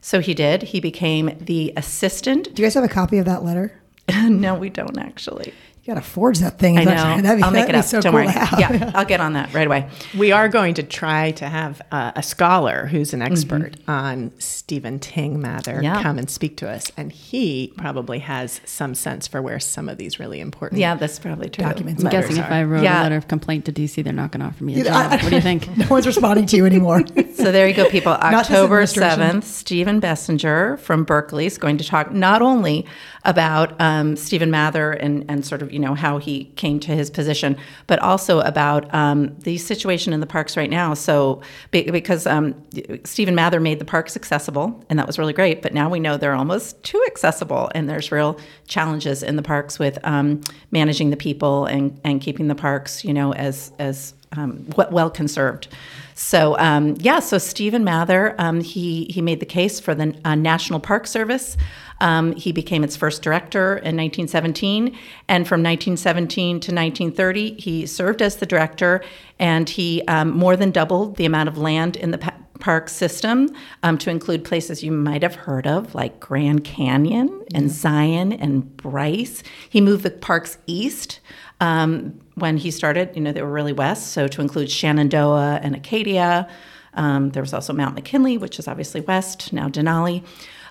So 0.00 0.20
he 0.20 0.34
did. 0.34 0.62
He 0.62 0.80
became 0.80 1.36
the 1.40 1.72
assistant. 1.76 2.54
Do 2.54 2.62
you 2.62 2.66
guys 2.66 2.74
have 2.74 2.84
a 2.84 2.88
copy 2.88 3.18
of 3.18 3.26
that 3.26 3.44
letter? 3.44 3.78
no, 4.24 4.54
we 4.54 4.70
don't 4.70 4.98
actually. 4.98 5.52
You 5.88 5.94
got 5.94 6.02
to 6.02 6.06
forge 6.10 6.40
that 6.40 6.58
thing. 6.58 6.76
I 6.76 6.84
know. 6.84 6.92
That'd 7.22 7.38
be, 7.38 7.42
I'll 7.42 7.50
make 7.50 7.66
it 7.66 7.74
up. 7.74 7.82
So 7.82 8.02
Don't 8.02 8.12
cool 8.12 8.20
worry. 8.20 8.34
Yeah, 8.58 8.92
I'll 8.94 9.06
get 9.06 9.22
on 9.22 9.32
that 9.32 9.54
right 9.54 9.66
away. 9.66 9.88
We 10.18 10.32
are 10.32 10.46
going 10.46 10.74
to 10.74 10.82
try 10.82 11.30
to 11.30 11.48
have 11.48 11.80
uh, 11.90 12.12
a 12.14 12.22
scholar 12.22 12.84
who's 12.84 13.14
an 13.14 13.22
expert 13.22 13.72
mm-hmm. 13.72 13.90
on 13.90 14.32
Stephen 14.38 14.98
Tyng 14.98 15.36
Mather 15.36 15.80
yeah. 15.82 16.02
come 16.02 16.18
and 16.18 16.28
speak 16.28 16.58
to 16.58 16.68
us, 16.68 16.92
and 16.98 17.10
he 17.10 17.72
probably 17.78 18.18
has 18.18 18.60
some 18.66 18.94
sense 18.94 19.26
for 19.26 19.40
where 19.40 19.58
some 19.58 19.88
of 19.88 19.96
these 19.96 20.20
really 20.20 20.40
important. 20.40 20.78
Yeah, 20.78 20.94
that's 20.94 21.18
probably 21.18 21.48
true. 21.48 21.64
Documents. 21.64 22.04
I'm 22.04 22.10
guessing 22.10 22.36
are. 22.36 22.44
if 22.44 22.50
I 22.50 22.64
wrote 22.64 22.82
yeah. 22.82 23.00
a 23.00 23.04
letter 23.04 23.16
of 23.16 23.26
complaint 23.26 23.64
to 23.64 23.72
DC, 23.72 24.04
they're 24.04 24.12
not 24.12 24.30
going 24.30 24.40
to 24.40 24.46
offer 24.46 24.64
me 24.64 24.78
a 24.82 24.84
job. 24.84 25.10
what 25.10 25.30
do 25.30 25.36
you 25.36 25.40
think? 25.40 25.74
no 25.78 25.86
one's 25.88 26.06
responding 26.06 26.44
to 26.48 26.56
you 26.58 26.66
anymore. 26.66 27.02
so 27.32 27.50
there 27.50 27.66
you 27.66 27.72
go, 27.72 27.88
people. 27.88 28.12
October 28.12 28.84
seventh, 28.84 29.46
Stephen 29.46 30.02
Bessinger 30.02 30.78
from 30.80 31.04
Berkeley 31.04 31.46
is 31.46 31.56
going 31.56 31.78
to 31.78 31.84
talk 31.84 32.12
not 32.12 32.42
only 32.42 32.84
about 33.24 33.80
um, 33.80 34.16
Stephen 34.16 34.50
Mather 34.50 34.92
and 34.92 35.24
and 35.30 35.46
sort 35.46 35.62
of 35.62 35.77
you 35.78 35.84
know 35.84 35.94
how 35.94 36.18
he 36.18 36.46
came 36.56 36.80
to 36.80 36.90
his 36.92 37.08
position, 37.08 37.56
but 37.86 38.00
also 38.00 38.40
about 38.40 38.92
um, 38.92 39.32
the 39.38 39.56
situation 39.58 40.12
in 40.12 40.18
the 40.18 40.26
parks 40.26 40.56
right 40.56 40.68
now. 40.68 40.92
So, 40.92 41.40
because 41.70 42.26
um, 42.26 42.60
Stephen 43.04 43.36
Mather 43.36 43.60
made 43.60 43.78
the 43.78 43.84
parks 43.84 44.16
accessible, 44.16 44.84
and 44.90 44.98
that 44.98 45.06
was 45.06 45.20
really 45.20 45.32
great, 45.32 45.62
but 45.62 45.72
now 45.72 45.88
we 45.88 46.00
know 46.00 46.16
they're 46.16 46.34
almost 46.34 46.82
too 46.82 47.00
accessible, 47.06 47.70
and 47.76 47.88
there's 47.88 48.10
real 48.10 48.40
challenges 48.66 49.22
in 49.22 49.36
the 49.36 49.42
parks 49.42 49.78
with 49.78 50.00
um, 50.02 50.40
managing 50.72 51.10
the 51.10 51.16
people 51.16 51.66
and, 51.66 52.00
and 52.02 52.20
keeping 52.20 52.48
the 52.48 52.56
parks, 52.56 53.04
you 53.04 53.14
know, 53.14 53.32
as 53.34 53.70
as 53.78 54.14
um, 54.32 54.66
well 54.90 55.10
conserved. 55.10 55.68
So 56.14 56.58
um, 56.58 56.96
yeah, 56.98 57.20
so 57.20 57.38
Stephen 57.38 57.84
Mather, 57.84 58.34
um, 58.38 58.60
he 58.60 59.04
he 59.04 59.22
made 59.22 59.38
the 59.38 59.46
case 59.46 59.78
for 59.78 59.94
the 59.94 60.18
uh, 60.24 60.34
National 60.34 60.80
Park 60.80 61.06
Service. 61.06 61.56
Um, 62.00 62.34
he 62.36 62.52
became 62.52 62.84
its 62.84 62.96
first 62.96 63.22
director 63.22 63.72
in 63.78 63.96
1917, 63.96 64.96
and 65.28 65.48
from 65.48 65.62
1917 65.62 66.60
to 66.60 66.72
1930, 66.72 67.60
he 67.60 67.86
served 67.86 68.22
as 68.22 68.36
the 68.36 68.46
director, 68.46 69.02
and 69.38 69.68
he 69.68 70.02
um, 70.06 70.30
more 70.30 70.56
than 70.56 70.70
doubled 70.70 71.16
the 71.16 71.26
amount 71.26 71.48
of 71.48 71.58
land 71.58 71.96
in 71.96 72.10
the 72.10 72.18
pa- 72.18 72.34
park 72.60 72.88
system 72.88 73.48
um, 73.82 73.98
to 73.98 74.10
include 74.10 74.44
places 74.44 74.82
you 74.82 74.92
might 74.92 75.22
have 75.22 75.34
heard 75.34 75.66
of, 75.66 75.94
like 75.94 76.20
Grand 76.20 76.64
Canyon 76.64 77.44
and 77.54 77.70
Zion 77.70 78.32
and 78.32 78.76
Bryce. 78.76 79.42
He 79.68 79.80
moved 79.80 80.02
the 80.02 80.10
parks 80.10 80.58
east. 80.66 81.20
Um, 81.60 82.20
when 82.36 82.56
he 82.56 82.70
started, 82.70 83.16
you 83.16 83.20
know, 83.20 83.32
they 83.32 83.42
were 83.42 83.50
really 83.50 83.72
west, 83.72 84.12
so 84.12 84.28
to 84.28 84.40
include 84.40 84.70
Shenandoah 84.70 85.58
and 85.62 85.74
Acadia. 85.74 86.48
Um, 86.94 87.30
there 87.30 87.42
was 87.42 87.52
also 87.52 87.72
Mount 87.72 87.94
McKinley, 87.94 88.38
which 88.38 88.58
is 88.58 88.68
obviously 88.68 89.00
west, 89.00 89.52
now 89.52 89.68
Denali. 89.68 90.24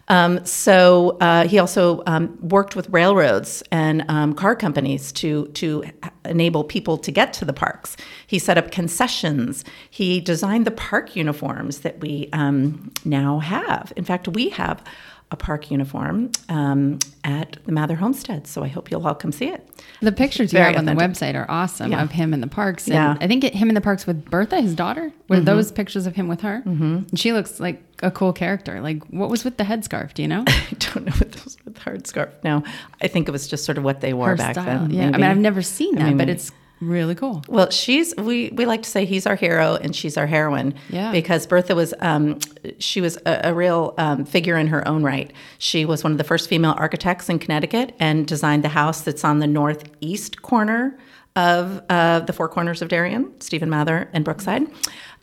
Um, 0.10 0.46
so 0.46 1.18
uh, 1.20 1.48
he 1.48 1.60
also 1.60 2.02
um, 2.06 2.38
worked 2.42 2.76
with 2.76 2.90
railroads 2.90 3.62
and 3.72 4.06
um, 4.08 4.34
car 4.34 4.56
companies 4.56 5.12
to 5.14 5.48
to 5.48 5.84
enable 6.26 6.64
people 6.64 6.98
to 6.98 7.12
get 7.12 7.34
to 7.34 7.46
the 7.46 7.54
parks. 7.54 7.98
He 8.26 8.40
set 8.40 8.58
up 8.58 8.72
concessions. 8.72 9.66
He 9.90 10.20
designed 10.22 10.66
the 10.66 10.72
park 10.72 11.16
uniforms 11.16 11.80
that 11.80 12.00
we 12.00 12.30
um, 12.34 12.92
now 13.04 13.40
have. 13.40 13.92
In 13.96 14.04
fact, 14.04 14.28
we 14.28 14.50
have 14.50 14.84
a 15.30 15.36
park 15.36 15.70
uniform 15.70 16.32
um, 16.48 17.00
at 17.26 17.58
the 17.66 17.72
Mather 17.74 17.96
Homestead. 17.96 18.48
So 18.48 18.64
I 18.64 18.70
hope 18.70 18.90
you'll 18.90 19.06
all 19.06 19.14
come 19.16 19.34
see 19.34 19.50
it. 19.50 19.68
The 20.00 20.14
pictures 20.14 20.54
you 20.54 20.60
have 20.60 20.78
on 20.78 20.86
the 20.86 20.94
website 20.94 21.36
are 21.36 21.46
awesome 21.50 21.92
Yeah. 21.92 22.02
of 22.02 22.12
him 22.12 22.34
in 22.34 22.40
the 22.40 22.48
parks. 22.48 22.86
And 22.88 22.94
Yeah. 22.94 23.18
I 23.20 23.28
think 23.28 23.44
it, 23.44 23.54
him 23.54 23.68
in 23.68 23.76
the 23.76 23.82
parks 23.82 24.08
with 24.08 24.24
Bertha, 24.26 24.62
his 24.62 24.74
daughter. 24.74 25.12
Were 25.28 25.42
those 25.42 25.72
pictures 25.74 26.06
of 26.08 26.16
him 26.16 26.30
with 26.30 26.42
her? 26.42 26.64
Mm-hmm. 26.66 26.84
And 27.10 27.20
she 27.20 27.34
looks 27.34 27.60
like 27.60 27.84
a 28.02 28.10
cool 28.10 28.32
character. 28.32 28.80
Like, 28.80 29.04
what 29.08 29.30
was 29.30 29.44
with 29.44 29.58
the 29.58 29.66
headscarf? 29.66 30.14
Do 30.14 30.22
you 30.22 30.30
know? 30.30 30.46
I 30.48 30.64
don't 30.80 31.06
know 31.06 31.12
what 31.14 31.32
those 31.34 31.58
with 31.66 31.78
hard 31.80 32.08
scarf. 32.08 32.30
No, 32.46 32.64
I 33.02 33.08
think 33.10 33.28
it 33.28 33.32
was 33.32 33.48
just 33.50 33.66
sort 33.66 33.78
of 33.78 33.84
what 33.84 34.00
they 34.00 34.14
wore 34.14 34.30
Her 34.30 34.36
back 34.38 34.54
style. 34.56 34.66
then. 34.88 34.92
Yeah. 34.92 35.08
I 35.08 35.12
mean, 35.18 35.24
I've 35.24 35.38
never 35.38 35.62
seen 35.62 35.96
I 35.98 36.04
that, 36.04 36.08
mean, 36.10 36.18
but 36.18 36.30
it's 36.30 36.52
really 36.80 37.16
cool. 37.16 37.44
Well, 37.48 37.70
she's 37.70 38.16
we 38.16 38.50
we 38.50 38.66
like 38.66 38.84
to 38.84 38.90
say 38.90 39.06
he's 39.06 39.26
our 39.26 39.36
hero 39.36 39.76
and 39.76 39.96
she's 39.96 40.18
our 40.18 40.28
heroine. 40.28 40.74
Yeah. 40.90 41.12
Because 41.12 41.46
Bertha 41.48 41.76
was 41.76 41.94
um, 42.00 42.40
she 42.80 43.02
was 43.02 43.18
a, 43.26 43.50
a 43.50 43.54
real 43.54 43.94
um, 43.98 44.26
figure 44.26 44.58
in 44.58 44.68
her 44.68 44.88
own 44.88 45.04
right. 45.04 45.32
She 45.58 45.86
was 45.86 46.04
one 46.04 46.12
of 46.12 46.18
the 46.18 46.24
first 46.24 46.50
female 46.50 46.76
architects 46.78 47.30
in 47.30 47.40
Connecticut 47.40 47.96
and 48.00 48.28
designed 48.28 48.64
the 48.64 48.70
house 48.70 49.02
that's 49.02 49.24
on 49.24 49.40
the 49.40 49.48
northeast 49.48 50.42
corner 50.42 50.98
of 51.36 51.82
uh, 51.90 52.22
the 52.22 52.34
Four 52.34 52.50
Corners 52.50 52.82
of 52.82 52.90
Darien, 52.90 53.40
Stephen 53.40 53.70
Mather 53.70 54.10
and 54.12 54.26
Brookside. 54.26 54.68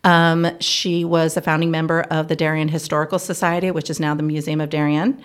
Um, 0.04 0.46
she 0.60 1.04
was 1.04 1.36
a 1.36 1.40
founding 1.40 1.70
member 1.70 2.02
of 2.02 2.28
the 2.28 2.36
Darien 2.36 2.68
Historical 2.68 3.18
Society, 3.18 3.70
which 3.70 3.90
is 3.90 3.98
now 3.98 4.14
the 4.14 4.22
Museum 4.22 4.60
of 4.60 4.70
Darien. 4.70 5.22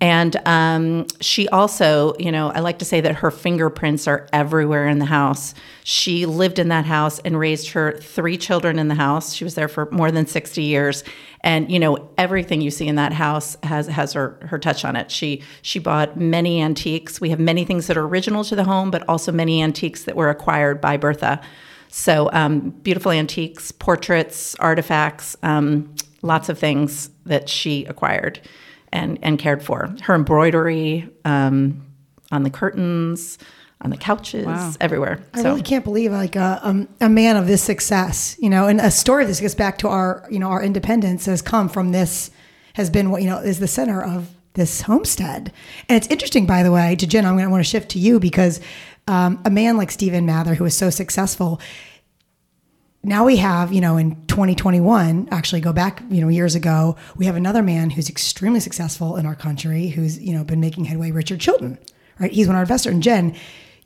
And 0.00 0.36
um, 0.46 1.06
she 1.20 1.48
also, 1.48 2.14
you 2.20 2.30
know, 2.30 2.50
I 2.50 2.60
like 2.60 2.78
to 2.78 2.84
say 2.84 3.00
that 3.00 3.16
her 3.16 3.32
fingerprints 3.32 4.06
are 4.06 4.28
everywhere 4.32 4.86
in 4.86 5.00
the 5.00 5.06
house. 5.06 5.54
She 5.82 6.24
lived 6.24 6.60
in 6.60 6.68
that 6.68 6.84
house 6.84 7.18
and 7.20 7.36
raised 7.36 7.70
her 7.70 7.98
three 7.98 8.36
children 8.36 8.78
in 8.78 8.86
the 8.86 8.94
house. 8.94 9.34
She 9.34 9.42
was 9.42 9.56
there 9.56 9.66
for 9.66 9.90
more 9.90 10.12
than 10.12 10.26
60 10.26 10.62
years. 10.62 11.02
And, 11.40 11.70
you 11.70 11.80
know, 11.80 12.10
everything 12.16 12.60
you 12.60 12.70
see 12.70 12.86
in 12.86 12.94
that 12.94 13.12
house 13.12 13.56
has, 13.64 13.88
has 13.88 14.12
her, 14.12 14.38
her 14.42 14.58
touch 14.58 14.84
on 14.84 14.94
it. 14.94 15.10
She, 15.10 15.42
she 15.62 15.80
bought 15.80 16.16
many 16.16 16.62
antiques. 16.62 17.20
We 17.20 17.30
have 17.30 17.40
many 17.40 17.64
things 17.64 17.88
that 17.88 17.96
are 17.96 18.04
original 18.04 18.44
to 18.44 18.54
the 18.54 18.64
home, 18.64 18.92
but 18.92 19.08
also 19.08 19.32
many 19.32 19.62
antiques 19.62 20.04
that 20.04 20.14
were 20.14 20.30
acquired 20.30 20.80
by 20.80 20.96
Bertha. 20.96 21.40
So 21.88 22.30
um, 22.32 22.70
beautiful 22.70 23.10
antiques, 23.10 23.72
portraits, 23.72 24.54
artifacts, 24.56 25.36
um, 25.42 25.94
lots 26.22 26.48
of 26.48 26.58
things 26.58 27.10
that 27.26 27.48
she 27.48 27.84
acquired 27.86 28.40
and, 28.92 29.18
and 29.22 29.38
cared 29.38 29.62
for. 29.62 29.94
Her 30.02 30.14
embroidery 30.14 31.08
um, 31.24 31.84
on 32.30 32.42
the 32.42 32.50
curtains, 32.50 33.38
on 33.80 33.90
the 33.90 33.96
couches, 33.96 34.46
Wow. 34.46 34.72
everywhere. 34.80 35.20
I 35.34 35.42
so 35.42 35.50
really 35.50 35.62
can't 35.62 35.84
believe 35.84 36.10
like 36.12 36.36
a, 36.36 36.60
um, 36.62 36.88
a 37.00 37.08
man 37.08 37.36
of 37.36 37.46
this 37.46 37.62
success, 37.62 38.36
you 38.40 38.50
know, 38.50 38.66
and 38.66 38.80
a 38.80 38.90
story 38.90 39.22
of 39.24 39.28
this 39.28 39.40
gets 39.40 39.54
back 39.54 39.78
to 39.78 39.88
our, 39.88 40.26
you 40.30 40.38
know, 40.38 40.48
our 40.48 40.62
independence 40.62 41.26
has 41.26 41.42
come 41.42 41.68
from 41.68 41.92
this, 41.92 42.30
has 42.74 42.90
been 42.90 43.10
what, 43.10 43.22
you 43.22 43.28
know, 43.28 43.38
is 43.38 43.60
the 43.60 43.68
center 43.68 44.02
of 44.02 44.30
this 44.54 44.82
homestead. 44.82 45.52
And 45.88 45.96
it's 45.96 46.08
interesting, 46.08 46.44
by 46.44 46.64
the 46.64 46.72
way, 46.72 46.96
to 46.96 47.06
Jen, 47.06 47.24
I'm 47.24 47.34
going 47.34 47.44
to 47.44 47.50
want 47.50 47.64
to 47.64 47.70
shift 47.70 47.90
to 47.90 47.98
you 48.00 48.18
because 48.18 48.60
um, 49.08 49.40
a 49.44 49.50
man 49.50 49.76
like 49.76 49.90
Stephen 49.90 50.26
Mather, 50.26 50.54
who 50.54 50.64
was 50.64 50.76
so 50.76 50.90
successful, 50.90 51.60
now 53.02 53.24
we 53.24 53.36
have, 53.36 53.72
you 53.72 53.80
know, 53.80 53.96
in 53.96 54.16
2021, 54.26 55.28
actually 55.30 55.60
go 55.60 55.72
back, 55.72 56.02
you 56.10 56.20
know, 56.20 56.28
years 56.28 56.54
ago, 56.54 56.96
we 57.16 57.26
have 57.26 57.36
another 57.36 57.62
man 57.62 57.90
who's 57.90 58.10
extremely 58.10 58.60
successful 58.60 59.16
in 59.16 59.24
our 59.24 59.34
country 59.34 59.88
who's, 59.88 60.18
you 60.18 60.34
know, 60.34 60.44
been 60.44 60.60
making 60.60 60.84
headway, 60.84 61.10
Richard 61.10 61.40
Chilton, 61.40 61.78
right? 62.18 62.30
He's 62.30 62.46
one 62.46 62.56
of 62.56 62.58
our 62.58 62.64
investors. 62.64 62.92
And 62.92 63.02
Jen, 63.02 63.34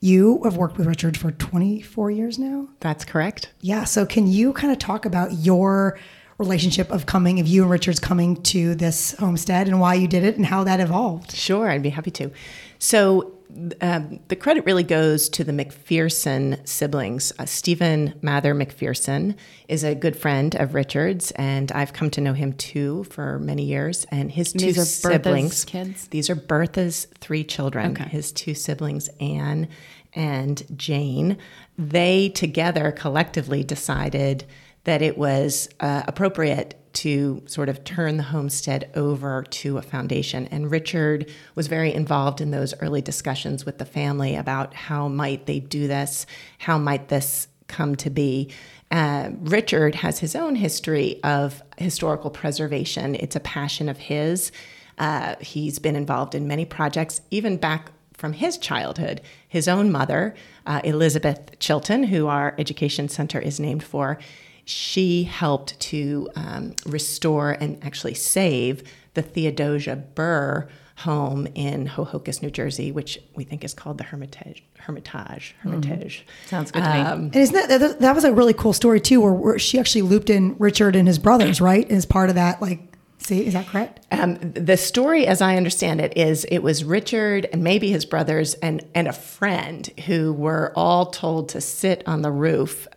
you 0.01 0.41
have 0.43 0.57
worked 0.57 0.77
with 0.77 0.87
Richard 0.87 1.15
for 1.15 1.31
24 1.31 2.11
years 2.11 2.37
now. 2.37 2.67
That's 2.81 3.05
correct. 3.05 3.53
Yeah. 3.61 3.85
So 3.85 4.05
can 4.05 4.27
you 4.27 4.51
kind 4.51 4.73
of 4.73 4.79
talk 4.79 5.05
about 5.05 5.31
your 5.31 5.97
relationship 6.37 6.91
of 6.91 7.05
coming, 7.05 7.39
of 7.39 7.47
you 7.47 7.61
and 7.61 7.71
Richard's 7.71 7.99
coming 7.99 8.41
to 8.43 8.75
this 8.75 9.13
homestead 9.19 9.67
and 9.67 9.79
why 9.79 9.93
you 9.93 10.07
did 10.07 10.23
it 10.23 10.35
and 10.35 10.45
how 10.45 10.63
that 10.65 10.81
evolved? 10.81 11.31
Sure, 11.31 11.69
I'd 11.69 11.83
be 11.83 11.89
happy 11.89 12.11
to. 12.11 12.31
So 12.79 13.32
um, 13.81 14.19
the 14.27 14.35
credit 14.35 14.65
really 14.65 14.83
goes 14.83 15.29
to 15.29 15.43
the 15.43 15.51
McPherson 15.51 16.67
siblings. 16.67 17.31
Uh, 17.37 17.45
Stephen 17.45 18.13
Mather 18.21 18.53
McPherson 18.55 19.35
is 19.67 19.83
a 19.83 19.95
good 19.95 20.15
friend 20.15 20.55
of 20.55 20.73
Richard's, 20.73 21.31
and 21.31 21.71
I've 21.71 21.93
come 21.93 22.09
to 22.11 22.21
know 22.21 22.33
him 22.33 22.53
too 22.53 23.03
for 23.05 23.39
many 23.39 23.63
years. 23.63 24.05
And 24.11 24.31
his 24.31 24.51
two 24.53 24.73
These 24.73 24.89
siblings, 24.89 25.65
kids? 25.65 26.07
these 26.07 26.29
are 26.29 26.35
Bertha's 26.35 27.07
three 27.19 27.43
children. 27.43 27.91
Okay. 27.91 28.09
His 28.09 28.31
two 28.31 28.53
siblings, 28.53 29.09
Anne 29.19 29.67
and 30.13 30.63
Jane, 30.77 31.37
they 31.77 32.29
together 32.29 32.91
collectively 32.91 33.63
decided 33.63 34.45
that 34.83 35.01
it 35.01 35.17
was 35.17 35.69
uh, 35.79 36.03
appropriate 36.07 36.75
to 36.93 37.41
sort 37.45 37.69
of 37.69 37.83
turn 37.83 38.17
the 38.17 38.23
homestead 38.23 38.89
over 38.95 39.43
to 39.43 39.77
a 39.77 39.81
foundation. 39.81 40.47
And 40.47 40.69
Richard 40.69 41.31
was 41.55 41.67
very 41.67 41.93
involved 41.93 42.39
in 42.39 42.51
those 42.51 42.73
early 42.81 43.01
discussions 43.01 43.65
with 43.65 43.77
the 43.79 43.85
family 43.85 44.35
about 44.35 44.73
how 44.73 45.07
might 45.07 45.45
they 45.45 45.59
do 45.59 45.87
this, 45.87 46.25
how 46.59 46.77
might 46.77 47.09
this 47.09 47.47
come 47.67 47.95
to 47.95 48.09
be. 48.09 48.51
Uh, 48.91 49.31
Richard 49.39 49.95
has 49.95 50.19
his 50.19 50.35
own 50.35 50.55
history 50.55 51.19
of 51.23 51.63
historical 51.77 52.29
preservation. 52.29 53.15
It's 53.15 53.35
a 53.35 53.39
passion 53.39 53.89
of 53.89 53.97
his. 53.97 54.51
Uh, 54.99 55.35
he's 55.41 55.79
been 55.79 55.95
involved 55.95 56.35
in 56.35 56.47
many 56.47 56.65
projects, 56.65 57.21
even 57.31 57.57
back 57.57 57.91
from 58.13 58.33
his 58.33 58.57
childhood. 58.57 59.21
His 59.47 59.67
own 59.67 59.91
mother, 59.91 60.35
uh, 60.67 60.81
Elizabeth 60.83 61.57
Chilton, 61.59 62.03
who 62.03 62.27
our 62.27 62.53
education 62.59 63.09
center 63.09 63.39
is 63.39 63.59
named 63.59 63.83
for, 63.83 64.19
she 64.65 65.23
helped 65.23 65.79
to 65.79 66.29
um, 66.35 66.75
restore 66.85 67.51
and 67.51 67.83
actually 67.83 68.13
save 68.13 68.83
the 69.13 69.21
Theodosia 69.21 69.95
Burr 69.95 70.67
home 70.97 71.47
in 71.55 71.85
Ho-Ho-Kus, 71.85 72.41
New 72.41 72.51
Jersey, 72.51 72.91
which 72.91 73.19
we 73.35 73.43
think 73.43 73.63
is 73.63 73.73
called 73.73 73.97
the 73.97 74.03
Hermitage. 74.03 74.63
Hermitage. 74.79 75.55
Hermitage. 75.61 76.25
sounds 76.45 76.71
good 76.71 76.83
to 76.83 76.89
me. 76.89 76.99
And 76.99 77.35
isn't 77.35 77.67
that, 77.67 77.79
that, 77.79 77.99
that 77.99 78.15
was 78.15 78.23
a 78.23 78.33
really 78.33 78.53
cool 78.53 78.73
story 78.73 79.01
too, 79.01 79.21
where, 79.21 79.33
where 79.33 79.59
she 79.59 79.79
actually 79.79 80.03
looped 80.03 80.29
in 80.29 80.55
Richard 80.59 80.95
and 80.95 81.07
his 81.07 81.17
brothers, 81.17 81.59
right? 81.59 81.89
As 81.89 82.05
part 82.05 82.29
of 82.29 82.35
that, 82.35 82.61
like, 82.61 82.79
see, 83.17 83.45
is 83.45 83.53
that 83.53 83.67
correct? 83.67 84.02
Um, 84.21 84.37
the 84.53 84.77
story, 84.77 85.25
as 85.25 85.41
I 85.41 85.57
understand 85.57 86.01
it, 86.01 86.15
is 86.17 86.45
it 86.45 86.59
was 86.59 86.83
Richard 86.83 87.47
and 87.51 87.63
maybe 87.63 87.89
his 87.89 88.05
brothers 88.05 88.53
and, 88.55 88.85
and 88.93 89.07
a 89.07 89.13
friend 89.13 89.89
who 90.05 90.33
were 90.33 90.71
all 90.75 91.07
told 91.07 91.49
to 91.49 91.61
sit 91.61 92.03
on 92.05 92.21
the 92.21 92.31
roof 92.31 92.87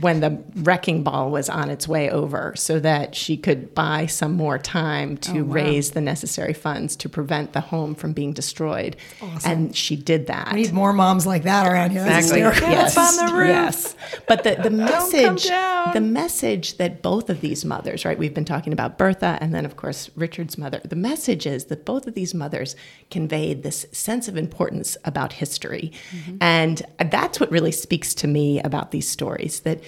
when 0.00 0.20
the 0.20 0.42
wrecking 0.56 1.02
ball 1.02 1.30
was 1.30 1.48
on 1.48 1.70
its 1.70 1.86
way 1.86 2.10
over 2.10 2.54
so 2.56 2.80
that 2.80 3.14
she 3.14 3.36
could 3.36 3.74
buy 3.74 4.06
some 4.06 4.34
more 4.34 4.58
time 4.58 5.16
to 5.18 5.44
raise 5.44 5.92
the 5.92 6.00
necessary 6.00 6.52
funds 6.52 6.96
to 6.96 7.08
prevent 7.08 7.52
the 7.52 7.60
home 7.60 7.94
from 7.94 8.12
being 8.12 8.32
destroyed. 8.32 8.96
And 9.44 9.74
she 9.76 9.96
did 9.96 10.26
that. 10.26 10.52
We 10.52 10.62
need 10.62 10.72
more 10.72 10.92
moms 10.92 11.26
like 11.26 11.44
that 11.44 11.66
around 11.66 11.90
here. 11.90 12.04
Exactly. 12.04 12.40
hysterical. 12.40 12.70
Yes. 12.70 12.96
on 12.96 13.26
the 13.26 13.34
roof. 13.34 13.48
Yes. 13.48 13.96
But 14.26 14.42
the, 14.44 14.56
the 14.56 14.70
message 14.84 15.46
down. 15.48 15.92
the 15.92 16.00
message 16.00 16.76
that 16.78 17.02
both 17.02 17.30
of 17.30 17.40
these 17.40 17.64
mothers, 17.64 18.04
right? 18.04 18.18
We've 18.18 18.34
been 18.34 18.44
talking 18.44 18.72
about 18.72 18.98
Bertha 18.98 19.38
and 19.40 19.54
then 19.54 19.64
of 19.64 19.76
course 19.76 20.10
Richard's 20.16 20.58
mother. 20.58 20.63
The 20.70 20.96
message 20.96 21.46
is 21.46 21.66
that 21.66 21.84
both 21.84 22.06
of 22.06 22.14
these 22.14 22.34
mothers 22.34 22.76
conveyed 23.10 23.62
this 23.62 23.86
sense 23.92 24.28
of 24.28 24.36
importance 24.36 24.96
about 25.04 25.34
history. 25.34 25.92
Mm-hmm. 26.10 26.36
And 26.40 26.82
that's 27.10 27.40
what 27.40 27.50
really 27.50 27.72
speaks 27.72 28.14
to 28.14 28.26
me 28.26 28.60
about 28.60 28.90
these 28.90 29.08
stories 29.08 29.60
that 29.60 29.82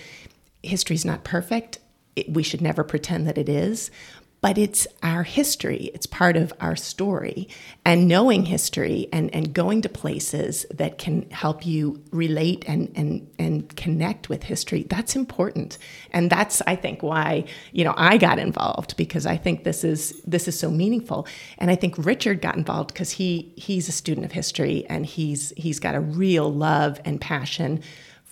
history's 0.62 1.04
not 1.04 1.24
perfect. 1.24 1.78
It, 2.16 2.32
we 2.32 2.42
should 2.42 2.62
never 2.62 2.84
pretend 2.84 3.26
that 3.26 3.38
it 3.38 3.48
is. 3.48 3.90
But 4.46 4.58
it's 4.58 4.86
our 5.02 5.24
history. 5.24 5.90
It's 5.92 6.06
part 6.06 6.36
of 6.36 6.52
our 6.60 6.76
story. 6.76 7.48
And 7.84 8.06
knowing 8.06 8.44
history 8.44 9.08
and, 9.12 9.28
and 9.34 9.52
going 9.52 9.82
to 9.82 9.88
places 9.88 10.64
that 10.72 10.98
can 10.98 11.28
help 11.32 11.66
you 11.66 12.00
relate 12.12 12.64
and, 12.68 12.92
and, 12.94 13.28
and 13.40 13.74
connect 13.74 14.28
with 14.28 14.44
history, 14.44 14.84
that's 14.88 15.16
important. 15.16 15.78
And 16.12 16.30
that's, 16.30 16.62
I 16.64 16.76
think, 16.76 17.02
why, 17.02 17.46
you 17.72 17.82
know, 17.82 17.94
I 17.96 18.18
got 18.18 18.38
involved 18.38 18.96
because 18.96 19.26
I 19.26 19.36
think 19.36 19.64
this 19.64 19.82
is 19.82 20.22
this 20.24 20.46
is 20.46 20.56
so 20.56 20.70
meaningful. 20.70 21.26
And 21.58 21.68
I 21.68 21.74
think 21.74 21.96
Richard 21.98 22.40
got 22.40 22.54
involved 22.54 22.92
because 22.92 23.10
he 23.10 23.52
he's 23.56 23.88
a 23.88 23.92
student 23.92 24.26
of 24.26 24.30
history 24.30 24.86
and 24.88 25.04
he's 25.04 25.52
he's 25.56 25.80
got 25.80 25.96
a 25.96 26.00
real 26.00 26.52
love 26.52 27.00
and 27.04 27.20
passion 27.20 27.82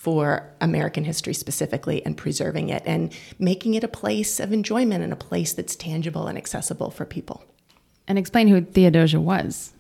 for 0.05 0.47
American 0.61 1.03
history 1.03 1.33
specifically 1.33 2.05
and 2.05 2.15
preserving 2.15 2.69
it 2.69 2.83
and 2.85 3.11
making 3.39 3.73
it 3.73 3.83
a 3.83 3.89
place 3.89 4.39
of 4.39 4.53
enjoyment 4.53 5.03
and 5.03 5.15
a 5.15 5.17
place 5.17 5.55
that's 5.55 5.75
tangible 5.75 6.27
and 6.27 6.37
accessible 6.37 6.91
for 6.91 7.07
people. 7.07 7.43
And 8.07 8.19
explain 8.19 8.49
who 8.49 8.61
Theodosia 8.61 9.19
was. 9.19 9.73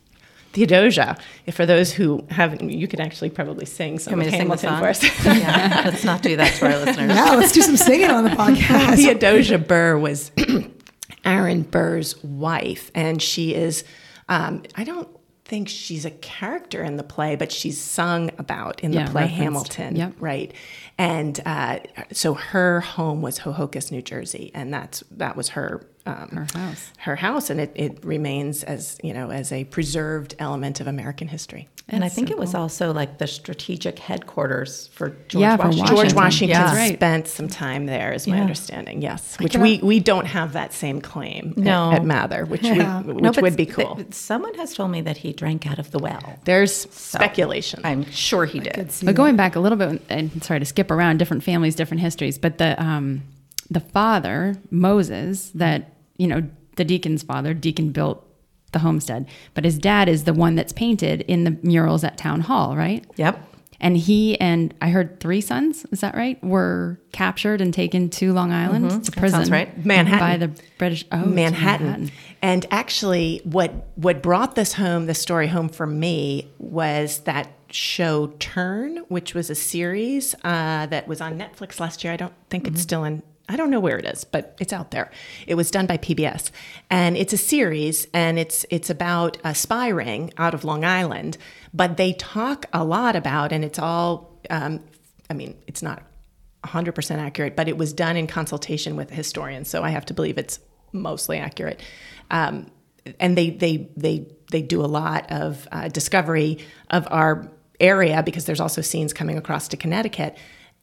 Theodosia, 0.54 1.19
for 1.52 1.66
those 1.66 1.93
who 1.93 2.25
haven't, 2.31 2.71
you 2.71 2.88
could 2.88 3.00
actually 3.00 3.28
probably 3.28 3.66
sing 3.66 3.99
some 3.99 4.12
Want 4.12 4.23
of 4.23 4.33
me 4.33 4.38
to 4.38 4.38
sing 4.38 4.49
the 4.49 4.57
song? 4.57 4.81
for 4.81 4.88
us. 4.88 5.02
yeah, 5.26 5.83
let's 5.85 6.04
not 6.04 6.23
do 6.23 6.37
that 6.37 6.54
to 6.54 6.66
our 6.73 6.78
listeners. 6.78 7.11
Yeah, 7.11 7.33
let's 7.33 7.52
do 7.52 7.61
some 7.61 7.76
singing 7.76 8.11
on 8.11 8.25
the 8.25 8.31
podcast. 8.31 8.97
Theodosia 8.97 9.59
Burr 9.59 9.99
was 9.99 10.31
Aaron 11.26 11.64
Burr's 11.64 12.23
wife, 12.25 12.90
and 12.95 13.21
she 13.21 13.54
is, 13.54 13.85
um, 14.31 14.62
I 14.75 14.85
don't 14.85 15.09
think 15.44 15.68
she's 15.68 16.04
a 16.04 16.10
character 16.10 16.82
in 16.82 16.96
the 16.96 17.02
play, 17.02 17.36
but 17.36 17.52
she's 17.52 17.80
sung 17.80 18.30
about 18.38 18.80
in 18.82 18.92
Yeah, 18.92 19.04
the 19.04 19.10
play 19.10 19.22
referenced. 19.22 19.42
Hamilton, 19.42 19.96
Yep. 19.96 20.12
right? 20.18 20.52
And 20.96 21.40
uh, 21.44 21.80
so 22.12 22.34
her 22.34 22.80
home 22.80 23.20
was 23.20 23.38
Ho-Ho-Kus, 23.38 23.90
New 23.90 24.00
Jersey, 24.02 24.50
and 24.54 24.72
that's 24.72 25.04
that 25.10 25.36
was 25.36 25.50
her 25.50 25.86
um, 26.06 26.28
Her 26.32 26.46
house. 26.61 26.90
her 26.99 27.16
house, 27.16 27.50
and 27.50 27.61
it, 27.61 27.73
it 27.75 28.04
remains 28.04 28.62
as 28.64 28.99
you 29.02 29.12
know 29.14 29.30
as 29.30 29.52
a 29.52 29.64
preserved 29.64 30.34
element 30.38 30.80
of 30.80 30.87
American 30.87 31.28
history. 31.28 31.68
And 31.87 32.02
I 32.02 32.08
think 32.08 32.30
it 32.30 32.38
was 32.38 32.54
also 32.54 32.94
like 32.94 33.18
the 33.18 33.26
strategic 33.26 33.99
headquarters 33.99 34.87
for 34.94 35.11
George 35.28 35.42
Yeah, 35.42 35.56
for 35.58 35.64
Washington. 35.66 35.87
George 35.94 36.14
Washington. 36.14 36.58
Washington 36.62 36.88
Yeah. 36.88 36.94
Spent 36.96 37.28
some 37.28 37.49
time 37.49 37.84
there, 37.84 38.14
is 38.14 38.26
my 38.26 38.37
Yeah. 38.37 38.40
understanding. 38.42 39.02
Yes, 39.02 39.37
which 39.38 39.54
we, 39.54 39.80
we 39.82 40.00
don't 40.00 40.25
have 40.25 40.54
that 40.54 40.73
same 40.73 41.02
claim 41.02 41.52
at- 41.58 41.58
No. 41.58 41.92
at, 41.92 42.02
Mather, 42.02 42.46
which 42.46 42.62
Yeah. 42.62 43.02
we, 43.02 43.12
which 43.12 43.23
No, 43.23 43.32
but 43.32 43.42
would 43.42 43.56
be 43.56 43.66
th- 43.66 43.76
cool. 43.76 44.00
someone 44.12 44.54
has 44.54 44.73
told 44.75 44.92
me 44.92 45.02
that 45.02 45.18
he 45.18 45.34
drank 45.34 45.66
out 45.70 45.78
of 45.78 45.90
the 45.90 45.99
well. 45.99 46.38
There's 46.44 46.75
speculation. 46.90 47.80
I'm 47.84 48.11
sure 48.11 48.46
he 48.46 48.61
did. 48.61 48.90
But 49.02 49.14
going 49.14 49.37
back 49.37 49.54
a 49.54 49.61
little 49.61 49.76
bit, 49.76 50.00
and 50.08 50.42
sorry 50.42 50.61
to 50.61 50.66
skip 50.66 50.90
around 50.90 51.18
different 51.18 51.42
families, 51.42 51.75
different 51.75 52.00
histories, 52.00 52.38
but 52.38 52.56
the 52.56 52.82
um, 52.82 53.23
the 53.70 53.80
father 53.80 54.56
Moses, 54.70 55.50
that 55.54 55.90
you 56.16 56.26
know, 56.26 56.42
the 56.76 56.85
deacon's 56.85 57.23
father, 57.23 57.54
deacon 57.54 57.90
built 57.90 58.26
the 58.73 58.80
homestead, 58.80 59.28
but 59.54 59.64
his 59.64 59.78
dad 59.78 60.09
is 60.09 60.25
the 60.25 60.35
one 60.35 60.54
that's 60.54 60.73
painted 60.73 61.23
in 61.23 61.44
the 61.44 61.56
murals 61.62 62.04
at 62.04 62.18
town 62.18 62.40
hall, 62.40 62.76
right? 62.76 63.04
Yep. 63.16 63.50
And 63.80 63.97
he 63.97 64.40
and 64.40 64.73
I 64.80 64.88
heard 64.88 65.21
three 65.21 65.40
sons, 65.40 65.85
is 65.90 66.00
that 66.00 66.14
right? 66.14 66.42
Were 66.42 66.99
captured 67.12 67.61
and 67.61 67.75
taken 67.75 68.09
to 68.11 68.33
Long 68.33 68.52
Island 68.52 69.04
to 69.04 69.12
prison. 69.12 69.40
sounds 69.40 69.50
right. 69.50 69.85
Manhattan. 69.85 70.18
by 70.21 70.37
the 70.38 70.62
British. 70.78 71.04
Oh, 71.12 71.23
to 71.23 71.28
Manhattan. 71.28 72.11
And 72.40 72.66
actually, 72.71 73.42
what 73.44 73.88
what 73.97 74.23
brought 74.23 74.54
this 74.54 74.73
home, 74.75 75.06
the 75.06 75.14
story 75.14 75.49
home 75.49 75.68
for 75.68 75.87
me, 75.87 76.50
was 76.59 77.18
that 77.21 77.50
show 77.71 78.28
Turn, 78.38 78.99
which 79.09 79.35
was 79.35 79.50
a 79.50 79.54
series 79.54 80.35
uh, 80.44 80.87
that 80.87 81.06
was 81.09 81.21
on 81.21 81.38
Netflix 81.38 81.80
last 81.80 82.04
year. 82.04 82.12
I 82.12 82.16
don't 82.16 82.35
think 82.49 82.66
it's 82.66 82.80
still 82.80 83.04
in. 83.04 83.23
I 83.48 83.56
don't 83.56 83.70
know 83.70 83.80
where 83.80 83.98
it 83.98 84.06
is, 84.06 84.24
but 84.24 84.56
it's 84.58 84.72
out 84.72 84.90
there. 84.90 85.10
It 85.46 85.54
was 85.54 85.70
done 85.70 85.86
by 85.86 85.98
PBS, 85.98 86.50
and 86.88 87.16
it's 87.16 87.32
a 87.34 87.38
series, 87.38 88.06
and 88.14 88.38
it's 88.38 88.64
it's 88.70 88.88
about 88.88 89.36
a 89.44 89.54
spy 89.54 89.88
ring 89.88 90.32
out 90.38 90.54
of 90.54 90.64
Long 90.64 90.84
Island. 90.84 91.36
But 91.74 91.98
they 91.98 92.14
talk 92.14 92.66
a 92.72 92.84
lot 92.84 93.16
about, 93.16 93.52
and 93.52 93.64
it's 93.64 93.78
all. 93.78 94.38
Um, 94.48 94.80
I 95.28 95.34
mean, 95.34 95.56
it's 95.66 95.82
not 95.82 96.02
100% 96.64 97.16
accurate, 97.18 97.57
but 97.57 97.68
it 97.68 97.76
was 97.76 97.92
done 97.92 98.16
in 98.16 98.26
consultation 98.26 98.96
with 98.96 99.11
historians, 99.11 99.68
so 99.68 99.83
I 99.83 99.90
have 99.90 100.07
to 100.07 100.14
believe 100.14 100.38
it's 100.38 100.59
mostly 100.92 101.38
accurate. 101.38 101.83
Um, 102.30 102.70
and 103.20 103.37
they 103.37 103.50
they 103.50 103.88
they 103.96 104.26
they 104.50 104.62
do 104.62 104.80
a 104.80 104.87
lot 104.87 105.30
of 105.30 105.68
uh, 105.70 105.88
discovery 105.88 106.59
of 106.90 107.07
our 107.11 107.50
area 107.80 108.22
because 108.22 108.46
there's 108.46 108.61
also 108.61 108.80
scenes 108.80 109.12
coming 109.12 109.37
across 109.37 109.68
to 109.68 109.76
Connecticut 109.76 110.37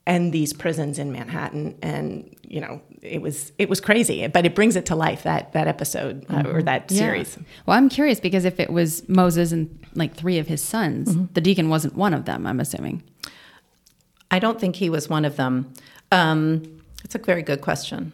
and 0.08 0.34
these 0.34 0.52
prisons 0.54 0.98
in 1.00 1.12
Manhattan, 1.12 1.78
and 1.82 2.36
you 2.48 2.60
know 2.62 2.82
it 3.02 3.22
was 3.22 3.52
it 3.58 3.70
was 3.70 3.80
crazy, 3.80 4.26
but 4.28 4.46
it 4.46 4.56
brings 4.56 4.76
it 4.76 4.86
to 4.88 4.96
life 4.96 5.24
that 5.24 5.54
that 5.54 5.68
episode 5.68 6.26
uh, 6.30 6.44
or 6.48 6.62
that 6.64 6.92
Yeah. 6.92 6.98
series. 6.98 7.38
Well, 7.66 7.78
I'm 7.78 7.90
curious 7.90 8.20
because 8.20 8.46
if 8.46 8.60
it 8.60 8.72
was 8.72 9.08
Moses 9.08 9.52
and 9.52 9.70
like 9.96 10.16
three 10.16 10.38
of 10.40 10.48
his 10.48 10.62
sons, 10.64 11.16
the 11.34 11.42
deacon 11.42 11.70
wasn't 11.70 11.96
one 11.96 12.14
of 12.14 12.26
them. 12.26 12.48
I'm 12.48 12.60
assuming. 12.60 13.04
I 14.32 14.40
don't 14.40 14.60
think 14.60 14.78
he 14.78 14.90
was 14.90 15.10
one 15.10 15.26
of 15.26 15.36
them. 15.36 15.74
Um, 16.12 16.64
it's 17.04 17.16
a 17.16 17.20
very 17.20 17.42
good 17.44 17.62
question. 17.62 18.14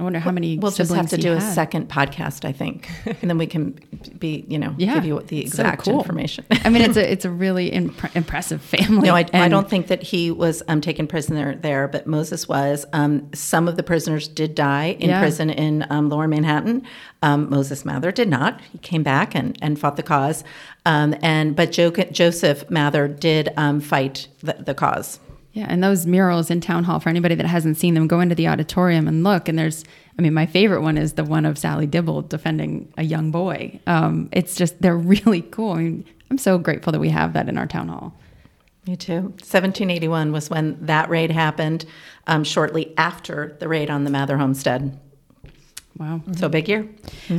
I 0.00 0.02
wonder 0.02 0.18
how 0.18 0.30
many. 0.30 0.58
We'll 0.58 0.70
just 0.72 0.92
have 0.94 1.10
to 1.10 1.18
do 1.18 1.34
a 1.34 1.40
second 1.42 1.90
podcast, 1.90 2.46
I 2.46 2.52
think, 2.52 2.88
and 3.06 3.28
then 3.28 3.36
we 3.36 3.46
can 3.46 3.78
be, 4.18 4.46
you 4.48 4.58
know, 4.58 4.74
Yeah, 4.78 4.94
give 4.94 5.04
you 5.04 5.20
the 5.20 5.42
so 5.42 5.62
exact 5.62 5.82
cool. 5.84 5.98
information. 5.98 6.46
I 6.50 6.70
mean, 6.70 6.80
it's 6.82 6.96
a 6.96 7.12
it's 7.12 7.26
a 7.26 7.30
really 7.30 7.70
impre- 7.70 8.16
impressive 8.16 8.62
family. 8.62 9.08
No, 9.08 9.14
I, 9.14 9.26
I 9.34 9.48
don't 9.48 9.68
think 9.68 9.88
that 9.88 10.02
he 10.02 10.30
was 10.30 10.62
um, 10.68 10.80
taken 10.80 11.06
prisoner 11.06 11.54
there, 11.56 11.86
but 11.86 12.06
Moses 12.06 12.48
was. 12.48 12.86
Um, 12.94 13.28
some 13.34 13.68
of 13.68 13.76
the 13.76 13.82
prisoners 13.82 14.26
did 14.26 14.54
die 14.54 14.96
in 14.98 15.10
Yeah. 15.10 15.20
prison 15.20 15.50
in 15.50 15.86
um, 15.90 16.08
Lower 16.08 16.26
Manhattan. 16.26 16.82
Um, 17.20 17.50
Moses 17.50 17.84
Mather 17.84 18.10
did 18.10 18.28
not. 18.30 18.58
He 18.72 18.78
came 18.78 19.02
back 19.02 19.34
and, 19.34 19.58
and 19.60 19.78
fought 19.78 19.96
the 19.96 20.02
cause. 20.02 20.44
Um, 20.86 21.14
and 21.20 21.54
but 21.54 21.72
jo- 21.72 21.90
Joseph 21.90 22.70
Mather 22.70 23.06
did 23.06 23.50
um, 23.58 23.80
fight 23.80 24.28
the, 24.42 24.54
the 24.54 24.72
cause. 24.72 25.20
Yeah, 25.52 25.66
and 25.68 25.82
those 25.82 26.06
murals 26.06 26.50
in 26.50 26.60
town 26.60 26.84
hall 26.84 27.00
for 27.00 27.08
anybody 27.08 27.34
that 27.34 27.46
hasn't 27.46 27.76
seen 27.76 27.94
them, 27.94 28.06
go 28.06 28.20
into 28.20 28.36
the 28.36 28.46
auditorium 28.46 29.08
and 29.08 29.24
look. 29.24 29.48
And 29.48 29.58
there's, 29.58 29.84
I 30.16 30.22
mean, 30.22 30.32
my 30.32 30.46
favorite 30.46 30.82
one 30.82 30.96
is 30.96 31.14
the 31.14 31.24
one 31.24 31.44
of 31.44 31.58
Sally 31.58 31.88
Dibble 31.88 32.22
defending 32.22 32.92
a 32.96 33.02
young 33.02 33.32
boy. 33.32 33.80
Um, 33.86 34.28
it's 34.32 34.54
just 34.54 34.80
they're 34.80 34.96
really 34.96 35.42
cool. 35.42 35.72
I 35.72 35.78
mean, 35.78 36.04
I'm 36.30 36.38
so 36.38 36.56
grateful 36.58 36.92
that 36.92 37.00
we 37.00 37.08
have 37.08 37.32
that 37.32 37.48
in 37.48 37.58
our 37.58 37.66
town 37.66 37.88
hall. 37.88 38.14
Me 38.86 38.96
too. 38.96 39.20
1781 39.22 40.32
was 40.32 40.48
when 40.48 40.78
that 40.86 41.10
raid 41.10 41.30
happened. 41.30 41.84
Um, 42.26 42.44
shortly 42.44 42.94
after 42.96 43.56
the 43.58 43.66
raid 43.66 43.90
on 43.90 44.04
the 44.04 44.10
Mather 44.10 44.38
homestead. 44.38 44.98
Wow. 46.00 46.22
So 46.34 46.48
big 46.48 46.66
year. 46.66 46.88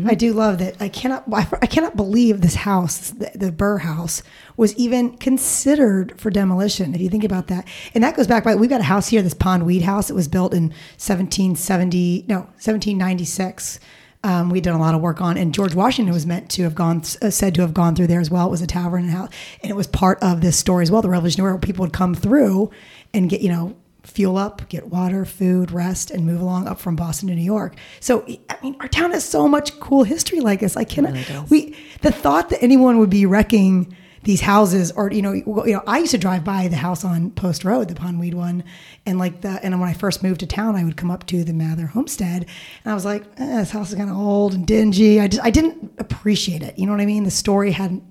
I 0.06 0.14
do 0.14 0.34
love 0.34 0.60
that. 0.60 0.80
I 0.80 0.88
cannot. 0.88 1.24
I 1.34 1.48
I 1.64 1.66
cannot 1.66 1.96
believe 1.96 2.42
this 2.42 2.54
house, 2.54 3.10
the, 3.10 3.32
the 3.34 3.52
Burr 3.52 3.80
house, 3.80 4.22
was 4.56 4.76
even 4.76 5.18
considered 5.18 6.22
for 6.22 6.30
demolition. 6.30 6.94
If 6.94 7.02
you 7.02 7.10
think 7.10 7.24
about 7.24 7.48
that, 7.48 7.68
and 7.96 8.04
that 8.04 8.16
goes 8.16 8.28
back 8.28 8.44
by 8.44 8.54
we've 8.54 8.70
got 8.70 8.82
a 8.82 8.84
house 8.84 9.08
here, 9.08 9.24
this 9.24 9.34
Pond 9.34 9.66
Weed 9.66 9.82
House. 9.82 10.12
It 10.12 10.14
was 10.14 10.28
built 10.28 10.54
in 10.54 10.66
1770, 11.00 12.26
no, 12.28 12.42
1796. 12.42 13.80
Um, 14.24 14.52
we'd 14.52 14.64
done 14.64 14.76
a 14.76 14.80
lot 14.80 14.94
of 14.94 15.02
work 15.02 15.22
on, 15.22 15.40
and 15.40 15.52
George 15.52 15.74
Washington 15.74 16.14
was 16.14 16.28
meant 16.28 16.52
to 16.52 16.62
have 16.62 16.76
gone, 16.76 17.02
uh, 17.24 17.32
said 17.32 17.56
to 17.56 17.62
have 17.62 17.74
gone 17.74 17.96
through 17.96 18.06
there 18.06 18.20
as 18.20 18.30
well. 18.30 18.46
It 18.46 18.52
was 18.52 18.62
a 18.62 18.68
tavern 18.68 19.06
and 19.06 19.12
house, 19.12 19.30
and 19.64 19.72
it 19.72 19.76
was 19.76 19.88
part 19.88 20.20
of 20.22 20.42
this 20.42 20.56
story 20.56 20.84
as 20.84 20.92
well. 20.92 21.02
The 21.02 21.10
Revolutionary 21.10 21.54
War, 21.54 21.60
people 21.60 21.82
would 21.82 21.94
come 21.94 22.14
through 22.14 22.70
and 23.12 23.28
get, 23.28 23.42
you 23.42 23.50
know, 23.50 23.76
fuel 24.04 24.38
up, 24.38 24.68
get 24.70 24.88
water, 24.88 25.26
food, 25.26 25.72
rest, 25.72 26.12
and 26.12 26.26
move 26.26 26.42
along 26.42 26.68
up 26.68 26.80
from 26.80 26.96
Boston 26.96 27.30
to 27.30 27.36
New 27.36 27.42
York. 27.42 27.76
So, 28.00 28.26
I 28.50 28.58
mean, 28.64 28.76
our 28.80 28.88
town 28.88 29.12
has 29.12 29.24
so 29.24 29.48
much 29.48 29.80
cool 29.80 30.04
history 30.04 30.40
like 30.40 30.60
this. 30.60 30.76
I 30.76 30.84
cannot, 30.84 31.50
we, 31.50 31.76
the 32.02 32.12
thought 32.12 32.50
that 32.50 32.64
anyone 32.64 32.98
would 32.98 33.10
be 33.10 33.26
wrecking 33.26 33.96
these 34.24 34.42
houses 34.42 34.92
or, 34.92 35.12
you 35.12 35.22
know, 35.22 35.34
you 35.34 35.74
know, 35.74 35.84
I 35.88 36.00
used 36.00 36.12
to 36.12 36.18
drive 36.18 36.44
by 36.44 36.68
the 36.68 36.76
house 36.76 37.04
on 37.04 37.32
Post 37.32 37.64
Road, 37.64 37.88
the 37.88 37.96
Pondweed 37.96 38.34
one. 38.34 38.64
And 39.06 39.18
like 39.18 39.42
the, 39.42 39.60
and 39.64 39.80
when 39.80 39.90
I 39.90 39.94
first 39.94 40.22
moved 40.22 40.42
to 40.42 40.48
town, 40.48 40.76
I 40.76 40.84
would 40.84 40.98
come 40.98 41.10
up 41.10 41.26
to 41.28 41.44
the 41.44 41.54
Mather 41.54 41.88
homestead 41.88 42.46
and 42.84 42.92
I 42.92 42.94
was 42.94 43.06
like, 43.06 43.24
eh, 43.38 43.58
this 43.58 43.72
house 43.72 43.90
is 43.90 43.96
kind 43.96 44.10
of 44.10 44.18
old 44.18 44.54
and 44.54 44.66
dingy. 44.66 45.20
I 45.20 45.28
just, 45.28 45.44
I 45.44 45.50
didn't 45.50 45.94
appreciate 45.98 46.62
it. 46.62 46.78
You 46.78 46.86
know 46.86 46.92
what 46.92 47.02
I 47.02 47.06
mean? 47.06 47.24
The 47.24 47.32
story 47.32 47.72
hadn't, 47.72 48.04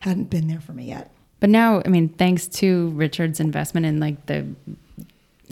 hadn't 0.00 0.30
been 0.30 0.48
there 0.48 0.60
for 0.60 0.72
me 0.72 0.86
yet. 0.86 1.12
But 1.38 1.50
now, 1.50 1.82
I 1.84 1.88
mean, 1.88 2.08
thanks 2.08 2.46
to 2.48 2.90
Richard's 2.90 3.40
investment 3.40 3.84
in 3.84 4.00
like 4.00 4.26
the, 4.26 4.46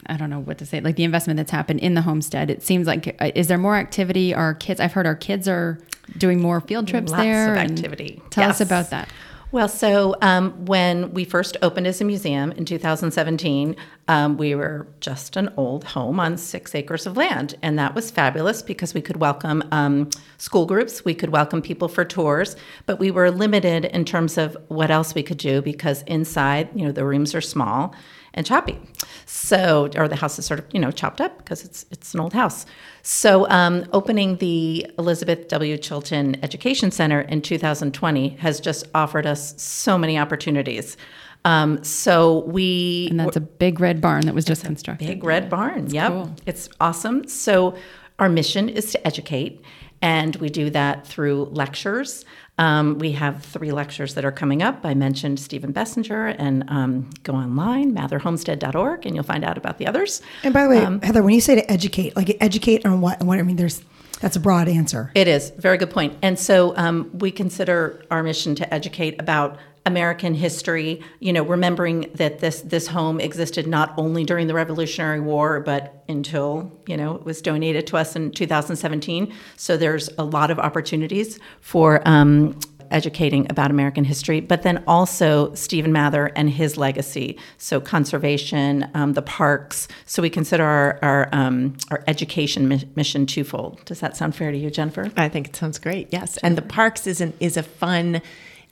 I 0.07 0.17
don't 0.17 0.31
know 0.31 0.41
what 0.41 0.59
to 0.59 0.67
say, 0.67 0.81
like 0.81 0.97
the 0.97 1.05
investment 1.05 1.37
that's 1.37 1.51
happened 1.51 1.81
in 1.81 1.95
the 1.95 2.03
homestead, 2.03 2.51
it 2.51 2.63
seems 2.63 2.87
like, 2.87 3.17
uh, 3.21 3.31
is 3.35 3.49
there 3.49 3.59
more 3.59 3.77
activity? 3.77 4.35
Our 4.35 4.55
kids, 4.55 4.81
I've 4.81 4.93
heard 4.93 5.07
our 5.07 5.15
kids 5.15 5.49
are 5.49 5.79
doing 6.17 6.41
more 6.41 6.61
field 6.61 6.89
trips 6.89 7.13
Lots 7.13 7.23
there. 7.23 7.53
of 7.53 7.59
activity. 7.59 8.23
Tell 8.31 8.51
us 8.51 8.61
about 8.61 8.91
that. 8.91 9.09
Well, 9.53 9.69
so 9.69 10.15
um, 10.23 10.65
when 10.67 11.13
we 11.13 11.25
first 11.25 11.57
opened 11.61 11.89
as 11.89 12.01
a 12.01 12.05
museum 12.05 12.53
in 12.53 12.65
2017, 12.65 13.75
um, 14.07 14.37
we 14.37 14.55
were 14.55 14.87
just 15.01 15.37
an 15.37 15.53
old 15.57 15.83
home 15.83 16.21
on 16.21 16.37
six 16.37 16.73
acres 16.73 17.05
of 17.05 17.17
land. 17.17 17.57
And 17.61 17.77
that 17.77 17.97
was 17.97 18.13
fabulous 18.13 18.63
because 18.63 18.95
we 18.95 19.01
could 19.01 19.17
welcome 19.17 19.65
um, 19.73 20.09
school 20.39 20.67
groups, 20.67 21.05
we 21.05 21.15
could 21.15 21.31
welcome 21.31 21.63
people 21.63 21.89
for 21.89 22.05
tours, 22.05 22.55
but 22.87 23.01
we 23.01 23.11
were 23.11 23.33
limited 23.33 23.87
in 23.87 24.05
terms 24.05 24.39
of 24.39 24.57
what 24.69 24.89
else 24.89 25.17
we 25.17 25.25
could 25.25 25.39
do 25.39 25.61
because 25.63 26.03
inside, 26.03 26.69
you 26.73 26.85
know, 26.85 26.93
the 26.93 27.05
rooms 27.05 27.35
are 27.35 27.41
small 27.41 27.93
and 28.35 28.47
choppy. 28.47 28.79
So, 29.27 29.91
or 29.97 30.09
the 30.09 30.17
house 30.17 30.39
is 30.39 30.47
sort 30.47 30.61
of, 30.61 30.67
you 30.73 30.81
know, 30.81 30.91
chopped 30.91 31.21
up 31.21 31.39
because 31.39 31.65
it's 31.65 31.87
it's 31.91 32.15
an 32.15 32.21
old 32.21 32.33
house. 32.33 32.67
So, 33.03 33.49
um, 33.49 33.85
opening 33.93 34.37
the 34.37 34.87
Elizabeth 34.99 35.49
W. 35.49 35.77
Chilton 35.79 36.43
Education 36.45 36.91
Center 36.91 37.21
in 37.21 37.43
2020 37.43 38.29
has 38.31 38.61
just 38.61 38.87
offered 38.95 39.27
us 39.27 39.61
so 39.61 39.97
many 39.99 40.19
opportunities. 40.19 40.97
Um, 41.45 41.83
so 41.83 42.41
we 42.41 43.09
And 43.11 43.21
that's 43.21 43.37
a 43.37 43.41
big 43.41 43.81
red 43.81 44.01
barn 44.01 44.27
that 44.27 44.35
was 44.35 44.45
just 44.45 44.65
constructed. 44.65 45.07
Big 45.07 45.25
red 45.25 45.49
barn. 45.49 45.89
Yep. 45.89 46.09
cool. 46.09 46.37
It's 46.47 46.69
awesome. 46.81 47.27
So 47.29 47.75
our 48.19 48.29
mission 48.29 48.69
is 48.69 48.93
to 48.93 49.07
educate, 49.07 49.65
and 50.03 50.37
we 50.37 50.51
do 50.51 50.69
that 50.71 51.07
through 51.07 51.47
lectures. 51.47 52.25
Um, 52.61 52.99
we 52.99 53.13
have 53.13 53.43
three 53.43 53.73
lectures 53.73 54.13
that 54.15 54.25
are 54.25 54.31
coming 54.31 54.63
up. 54.63 54.81
I 54.85 54.93
mentioned 54.93 55.41
Stephen 55.41 55.73
Bessinger, 55.73 56.37
and 56.39 56.63
um, 56.69 57.09
go 57.23 57.33
online, 57.33 57.95
matherhomestead.org, 57.95 59.07
and 59.07 59.15
you'll 59.15 59.25
find 59.25 59.45
out 59.45 59.57
about 59.57 59.79
the 59.79 59.87
others. 59.87 60.21
And 60.45 60.53
by 60.53 60.65
the 60.65 60.69
way, 60.69 60.85
Um, 60.85 61.01
Heather, 61.01 61.23
when 61.23 61.35
you 61.35 61.41
say 61.41 61.55
to 61.55 61.71
educate, 61.73 62.15
like 62.17 62.37
educate 62.39 62.85
on 62.85 63.01
what? 63.01 63.23
What 63.23 63.39
I 63.39 63.43
mean, 63.43 63.57
there's 63.57 63.83
that's 64.21 64.37
a 64.37 64.41
broad 64.41 64.69
answer. 64.69 65.11
It 65.15 65.27
is 65.27 65.51
very 65.57 65.79
good 65.79 65.89
point. 65.91 66.13
And 66.21 66.39
so 66.39 66.77
um, 66.77 67.11
we 67.15 67.31
consider 67.31 68.05
our 68.11 68.23
mission 68.23 68.55
to 68.57 68.75
educate 68.75 69.19
about 69.19 69.57
American 69.87 70.35
history. 70.35 71.03
You 71.21 71.33
know, 71.33 71.43
remembering 71.43 72.11
that 72.15 72.41
this 72.41 72.61
this 72.63 72.89
home 72.89 73.21
existed 73.21 73.67
not 73.67 73.95
only 73.97 74.25
during 74.25 74.47
the 74.47 74.55
Revolutionary 74.55 75.21
War, 75.21 75.61
but 75.61 76.05
until 76.09 76.73
you 76.87 76.97
know 76.97 77.17
it 77.17 77.25
was 77.25 77.41
donated 77.41 77.87
to 77.89 77.97
us 77.97 78.17
in 78.17 78.31
2017. 78.33 79.33
So 79.57 79.77
there's 79.77 80.09
a 80.19 80.25
lot 80.25 80.51
of 80.51 80.59
opportunities 80.59 81.39
for. 81.61 82.03
Um, 82.07 82.59
educating 82.91 83.47
about 83.51 83.71
American 83.71 84.05
history, 84.05 84.41
but 84.41 84.63
then 84.63 84.83
also 84.87 85.55
Stephen 85.55 85.93
Mather 85.93 86.33
and 86.37 86.51
his 86.51 86.77
legacy. 86.77 87.39
So 87.57 87.81
conservation, 87.81 88.91
um, 88.95 89.13
the 89.13 89.23
parks. 89.23 89.89
So 90.07 90.23
we 90.23 90.31
consider 90.31 90.65
our 90.65 90.99
our, 91.03 91.29
um, 91.33 91.77
our 91.91 92.03
education 92.07 92.69
mi- 92.69 92.89
mission 92.97 93.27
twofold. 93.27 93.85
Does 93.85 94.01
that 94.01 94.17
sound 94.17 94.35
fair 94.35 94.51
to 94.51 94.59
you, 94.59 94.71
Jennifer? 94.71 95.11
I 95.17 95.29
think 95.29 95.49
it 95.49 95.57
sounds 95.57 95.79
great. 95.79 96.09
Yes, 96.11 96.37
and 96.39 96.59
the 96.59 96.63
parks 96.63 97.07
is 97.07 97.21
an, 97.21 97.33
is 97.39 97.57
a 97.57 97.63
fun 97.63 98.23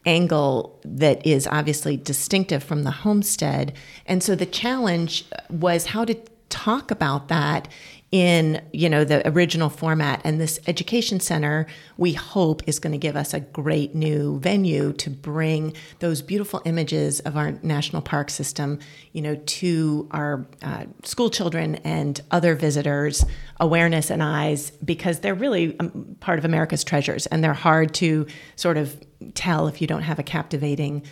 angle 0.08 0.80
that 0.84 1.24
is 1.26 1.46
obviously 1.46 1.96
distinctive 1.96 2.62
from 2.64 2.82
the 2.84 2.90
homestead, 2.90 3.74
and 4.06 4.22
so 4.22 4.34
the 4.34 4.46
challenge 4.46 5.24
was 5.50 5.86
how 5.86 6.04
to 6.04 6.14
talk 6.48 6.90
about 6.90 7.28
that 7.28 7.68
in 8.10 8.62
you 8.72 8.88
know 8.88 9.04
the 9.04 9.26
original 9.28 9.68
format. 9.68 10.20
And 10.24 10.40
this 10.40 10.58
education 10.66 11.20
center 11.20 11.66
we 11.96 12.14
hope 12.14 12.62
is 12.66 12.78
going 12.78 12.92
to 12.92 12.98
give 12.98 13.16
us 13.16 13.34
a 13.34 13.40
great 13.40 13.94
new 13.94 14.38
venue 14.40 14.92
to 14.94 15.10
bring 15.10 15.74
those 15.98 16.22
beautiful 16.22 16.62
images 16.64 17.20
of 17.20 17.36
our 17.36 17.52
national 17.62 18.00
park 18.02 18.30
system 18.30 18.78
you 19.12 19.20
know 19.20 19.34
to 19.34 20.08
our 20.10 20.46
uh, 20.62 20.84
school 21.04 21.28
children 21.28 21.76
and 21.76 22.20
other 22.30 22.54
visitors 22.54 23.24
awareness 23.60 24.10
and 24.10 24.22
eyes 24.22 24.70
because 24.84 25.20
they're 25.20 25.34
really 25.34 25.78
um, 25.78 26.16
part 26.20 26.38
of 26.38 26.44
america's 26.44 26.84
treasures. 26.84 27.26
And 27.26 27.44
they're 27.44 27.52
hard 27.52 27.92
to 27.94 28.26
sort 28.56 28.78
of 28.78 28.98
tell 29.34 29.68
if 29.68 29.80
you 29.80 29.86
don't 29.86 30.02
have 30.02 30.18
a 30.18 30.22
captivating 30.22 31.02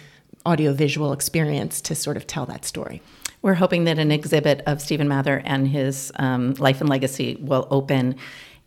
audiovisual 0.47 1.13
experience 1.13 1.81
to 1.83 1.95
sort 1.95 2.17
of 2.17 2.27
tell 2.27 2.47
that 2.47 2.65
story 2.65 3.03
We're 3.47 3.55
hoping 3.55 3.85
that 3.85 4.01
an 4.01 4.11
exhibit 4.11 4.63
of 4.67 4.81
Stephen 4.83 5.07
Mather 5.07 5.41
and 5.45 5.69
his 5.69 6.11
um, 6.17 6.55
life 6.55 6.81
and 6.81 6.91
legacy 6.91 7.37
will 7.41 7.69
open 7.71 8.17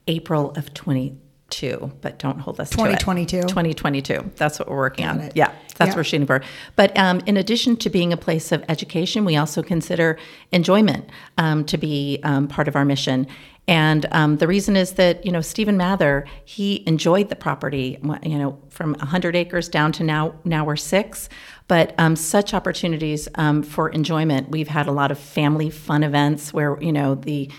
April 0.07 0.51
of 0.51 0.73
22, 0.73 1.91
but 1.99 2.17
don't 2.17 2.39
hold 2.39 2.61
us 2.61 2.69
2022. 2.69 3.41
to 3.41 3.45
it. 3.45 3.49
2022. 3.49 4.31
That's 4.37 4.57
what 4.57 4.69
we're 4.69 4.77
working 4.77 5.05
on. 5.05 5.19
it. 5.19 5.33
Yeah, 5.35 5.47
that's 5.75 5.79
Yeah. 5.79 5.85
what 5.87 5.95
we're 5.97 6.03
shooting 6.05 6.25
for. 6.25 6.41
But 6.77 6.97
um, 6.97 7.19
in 7.25 7.35
addition 7.35 7.75
to 7.75 7.89
being 7.89 8.13
a 8.13 8.17
place 8.17 8.53
of 8.53 8.63
education, 8.69 9.25
we 9.25 9.35
also 9.35 9.61
consider 9.61 10.17
enjoyment 10.53 11.09
um, 11.37 11.65
to 11.65 11.77
be 11.77 12.21
um, 12.23 12.47
part 12.47 12.69
of 12.69 12.77
our 12.77 12.85
mission. 12.85 13.27
And 13.69 14.07
um, 14.11 14.37
the 14.37 14.47
reason 14.47 14.75
is 14.75 14.93
that 14.93 15.23
you 15.23 15.31
know 15.31 15.41
Stephen 15.41 15.77
Mather, 15.77 16.25
he 16.43 16.83
enjoyed 16.87 17.29
the 17.29 17.35
property, 17.35 17.99
you 18.23 18.39
know, 18.39 18.57
from 18.69 18.93
100 18.93 19.35
acres 19.35 19.69
down 19.69 19.91
to 19.91 20.03
now 20.03 20.33
now 20.43 20.65
we're 20.65 20.75
six. 20.75 21.29
But 21.67 21.93
um, 21.99 22.15
such 22.15 22.55
opportunities 22.55 23.29
um, 23.35 23.61
for 23.61 23.89
enjoyment. 23.89 24.49
We've 24.49 24.67
had 24.67 24.87
a 24.87 24.91
lot 24.91 25.11
of 25.11 25.19
family 25.19 25.69
fun 25.69 26.01
events 26.01 26.51
where 26.51 26.81
you 26.81 26.91
know 26.91 27.13
the 27.13 27.51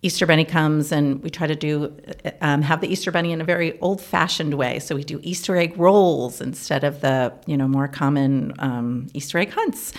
Easter 0.00 0.26
Bunny 0.26 0.46
comes 0.46 0.92
and 0.92 1.22
we 1.22 1.28
try 1.28 1.46
to 1.46 1.54
do 1.54 1.94
um, 2.40 2.62
have 2.62 2.80
the 2.80 2.90
Easter 2.90 3.10
Bunny 3.10 3.32
in 3.32 3.42
a 3.42 3.44
very 3.44 3.78
old-fashioned 3.80 4.54
way. 4.54 4.78
So 4.78 4.94
we 4.94 5.04
do 5.04 5.20
Easter 5.22 5.58
egg 5.58 5.76
rolls 5.76 6.40
instead 6.40 6.84
of 6.84 7.02
the 7.02 7.34
you 7.44 7.58
know 7.58 7.68
more 7.68 7.86
common 7.86 8.54
um, 8.60 9.08
Easter 9.12 9.36
egg 9.36 9.50
hunts. 9.50 9.92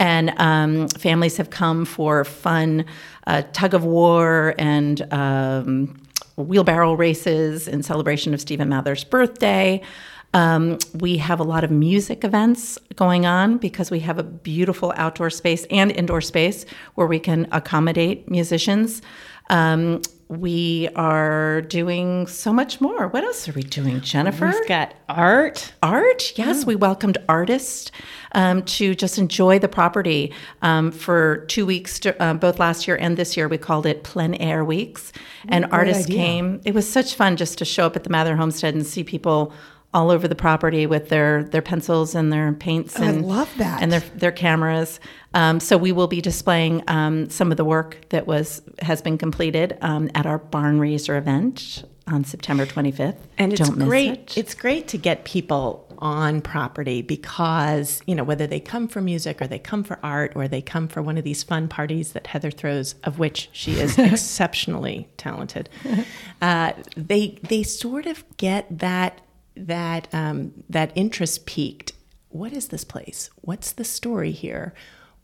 And 0.00 0.32
um, 0.36 0.88
families 0.88 1.36
have 1.38 1.50
come 1.50 1.84
for 1.84 2.24
fun 2.24 2.84
uh, 3.26 3.42
tug 3.52 3.74
of 3.74 3.84
war 3.84 4.54
and 4.58 5.12
um, 5.12 6.00
wheelbarrow 6.36 6.94
races 6.94 7.66
in 7.66 7.82
celebration 7.82 8.32
of 8.32 8.40
Stephen 8.40 8.68
Mather's 8.68 9.04
birthday. 9.04 9.82
Um, 10.34 10.78
we 10.94 11.16
have 11.16 11.40
a 11.40 11.44
lot 11.44 11.64
of 11.64 11.70
music 11.70 12.22
events 12.22 12.78
going 12.94 13.24
on 13.24 13.56
because 13.58 13.90
we 13.90 14.00
have 14.00 14.18
a 14.18 14.22
beautiful 14.22 14.92
outdoor 14.96 15.30
space 15.30 15.64
and 15.70 15.90
indoor 15.90 16.20
space 16.20 16.66
where 16.94 17.06
we 17.06 17.18
can 17.18 17.48
accommodate 17.50 18.30
musicians. 18.30 19.00
Um, 19.48 20.02
we 20.28 20.88
are 20.94 21.62
doing 21.62 22.26
so 22.26 22.52
much 22.52 22.82
more. 22.82 23.08
What 23.08 23.24
else 23.24 23.48
are 23.48 23.52
we 23.52 23.62
doing, 23.62 24.00
Jennifer? 24.02 24.46
we've 24.46 24.68
got 24.68 24.94
art 25.08 25.72
art 25.82 26.36
yes 26.36 26.66
we 26.66 26.76
welcomed 26.76 27.16
artists 27.28 27.90
um, 28.32 28.62
to 28.64 28.94
just 28.94 29.16
enjoy 29.16 29.58
the 29.58 29.68
property 29.68 30.32
um, 30.60 30.92
for 30.92 31.46
two 31.48 31.64
weeks 31.64 31.98
to, 32.00 32.22
uh, 32.22 32.34
both 32.34 32.58
last 32.58 32.86
year 32.86 32.96
and 33.00 33.16
this 33.16 33.38
year 33.38 33.48
we 33.48 33.56
called 33.56 33.86
it 33.86 34.04
plein 34.04 34.34
air 34.34 34.64
weeks 34.64 35.12
and 35.48 35.64
artists 35.72 36.04
idea. 36.04 36.16
came 36.16 36.60
it 36.66 36.74
was 36.74 36.86
such 36.88 37.14
fun 37.14 37.36
just 37.36 37.56
to 37.56 37.64
show 37.64 37.86
up 37.86 37.96
at 37.96 38.04
the 38.04 38.10
mather 38.10 38.36
homestead 38.36 38.74
and 38.74 38.86
see 38.86 39.02
people 39.02 39.50
all 39.94 40.10
over 40.10 40.28
the 40.28 40.34
property 40.34 40.86
with 40.86 41.08
their 41.08 41.44
their 41.44 41.62
pencils 41.62 42.14
and 42.14 42.32
their 42.32 42.52
paints 42.52 42.98
I 42.98 43.06
and 43.06 43.26
love 43.26 43.52
that. 43.58 43.82
and 43.82 43.90
their 43.90 44.00
their 44.14 44.32
cameras. 44.32 45.00
Um, 45.34 45.60
so 45.60 45.76
we 45.76 45.92
will 45.92 46.08
be 46.08 46.20
displaying 46.20 46.82
um, 46.88 47.30
some 47.30 47.50
of 47.50 47.56
the 47.56 47.64
work 47.64 47.98
that 48.10 48.26
was 48.26 48.62
has 48.80 49.00
been 49.02 49.18
completed 49.18 49.78
um, 49.80 50.10
at 50.14 50.26
our 50.26 50.38
barn 50.38 50.78
raiser 50.78 51.16
event 51.16 51.84
on 52.06 52.24
September 52.24 52.66
25th. 52.66 53.16
And 53.36 53.52
it's 53.52 53.68
Don't 53.68 53.78
great. 53.78 54.36
it. 54.36 54.38
It's 54.38 54.54
great 54.54 54.88
to 54.88 54.98
get 54.98 55.24
people 55.24 55.84
on 55.98 56.40
property 56.40 57.02
because, 57.02 58.00
you 58.06 58.14
know, 58.14 58.24
whether 58.24 58.46
they 58.46 58.60
come 58.60 58.88
for 58.88 59.00
music 59.00 59.42
or 59.42 59.46
they 59.46 59.58
come 59.58 59.82
for 59.84 59.98
art 60.02 60.32
or 60.36 60.48
they 60.48 60.62
come 60.62 60.88
for 60.88 61.02
one 61.02 61.18
of 61.18 61.24
these 61.24 61.42
fun 61.42 61.68
parties 61.68 62.12
that 62.12 62.28
Heather 62.28 62.50
throws, 62.50 62.94
of 63.04 63.18
which 63.18 63.50
she 63.52 63.72
is 63.72 63.98
exceptionally 63.98 65.08
talented, 65.16 65.68
uh, 66.40 66.72
they 66.96 67.38
they 67.42 67.62
sort 67.62 68.06
of 68.06 68.24
get 68.36 68.66
that 68.78 69.20
that 69.66 70.08
um, 70.12 70.52
that 70.68 70.92
interest 70.94 71.46
peaked. 71.46 71.92
What 72.30 72.52
is 72.52 72.68
this 72.68 72.84
place? 72.84 73.30
What's 73.40 73.72
the 73.72 73.84
story 73.84 74.32
here? 74.32 74.74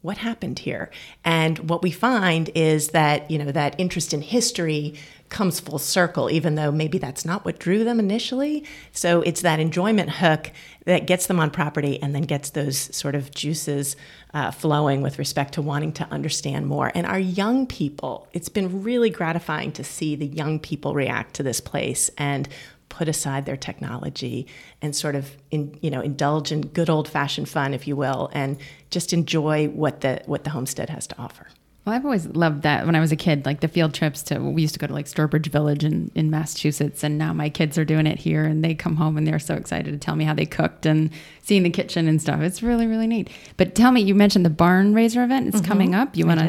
what 0.05 0.19
happened 0.19 0.59
here 0.59 0.91
and 1.25 1.71
what 1.71 1.83
we 1.83 1.91
find 1.91 2.51
is 2.55 2.89
that 2.89 3.31
you 3.31 3.39
know 3.39 3.51
that 3.51 3.75
interest 3.79 4.13
in 4.13 4.21
history 4.21 4.93
comes 5.31 5.59
full 5.59 5.79
circle 5.79 6.31
even 6.31 6.57
though 6.57 6.71
maybe 6.71 6.99
that's 6.99 7.25
not 7.25 7.43
what 7.47 7.59
drew 7.59 7.85
them 7.85 7.99
initially 7.99 8.63
so 8.93 9.23
it's 9.23 9.41
that 9.41 9.59
enjoyment 9.59 10.11
hook 10.11 10.53
that 10.85 11.07
gets 11.07 11.27
them 11.27 11.41
on 11.41 11.51
property 11.51 12.01
and 12.03 12.15
then 12.15 12.21
gets 12.21 12.51
those 12.51 12.95
sort 12.95 13.15
of 13.15 13.31
juices 13.31 13.97
uh, 14.35 14.51
flowing 14.51 15.01
with 15.01 15.19
respect 15.19 15.55
to 15.55 15.63
wanting 15.63 15.91
to 15.91 16.05
understand 16.11 16.67
more 16.67 16.93
and 16.95 17.07
our 17.07 17.19
young 17.19 17.67
people 17.67 18.29
it's 18.35 18.51
been 18.51 18.83
really 18.83 19.09
gratifying 19.09 19.73
to 19.73 19.83
see 19.83 20.15
the 20.15 20.27
young 20.27 20.61
people 20.61 20.93
react 20.93 21.33
to 21.33 21.43
this 21.43 21.63
place 21.63 22.11
and 22.19 22.47
put 22.89 23.09
aside 23.09 23.47
their 23.47 23.57
technology 23.57 24.47
and 24.81 24.95
sort 24.95 25.15
of 25.17 25.37
in, 25.51 25.77
you 25.81 25.91
know 25.91 26.01
indulge 26.01 26.53
in 26.53 26.61
good 26.61 26.91
old 26.91 27.09
fashioned 27.09 27.49
fun 27.49 27.75
if 27.75 27.87
you 27.89 27.97
will 27.97 28.31
and 28.33 28.57
just 28.91 29.13
enjoy 29.13 29.67
what 29.69 30.01
the 30.01 30.23
what 30.27 30.45
the 30.45 30.51
homestead 30.51 30.89
has 30.91 31.07
to 31.07 31.19
offer 31.19 31.47
Well, 31.85 31.95
I've 31.95 32.05
always 32.07 32.27
loved 32.29 32.63
that 32.63 32.87
when 32.87 32.97
I 32.97 33.01
was 33.01 33.13
a 33.13 33.17
kid, 33.17 33.45
like 33.45 33.61
the 33.61 33.69
field 33.69 33.93
trips 33.93 34.23
to, 34.25 34.39
we 34.39 34.63
used 34.63 34.73
to 34.73 34.81
go 34.81 34.87
to 34.87 34.95
like 34.95 35.05
Sturbridge 35.05 35.49
Village 35.49 35.85
in, 35.85 36.11
in 36.15 36.31
Massachusetts. 36.31 37.05
And 37.05 37.19
now 37.19 37.35
my 37.35 37.51
kids 37.51 37.77
are 37.77 37.85
doing 37.85 38.07
it 38.07 38.19
here 38.19 38.45
and 38.45 38.65
they 38.65 38.75
come 38.75 38.97
home 38.97 39.19
and 39.19 39.27
they're 39.27 39.39
so 39.39 39.55
excited 39.55 39.93
to 39.93 39.99
tell 39.99 40.17
me 40.17 40.25
how 40.25 40.33
they 40.33 40.47
cooked 40.47 40.87
and 40.87 41.11
seeing 41.43 41.63
the 41.63 41.69
kitchen 41.69 42.09
and 42.09 42.23
stuff. 42.23 42.41
It's 42.41 42.63
really, 42.63 42.87
really 42.87 43.07
neat. 43.07 43.29
But 43.59 43.75
tell 43.75 43.93
me, 43.93 44.01
you 44.01 44.15
mentioned 44.15 44.47
the 44.47 44.51
barn 44.51 44.95
raiser 44.95 45.23
event. 45.23 45.49
It's 45.49 45.61
coming 45.61 45.95
up. 45.95 46.17
You 46.17 46.27
want 46.27 46.41
to 46.41 46.47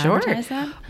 sure. 0.00 0.20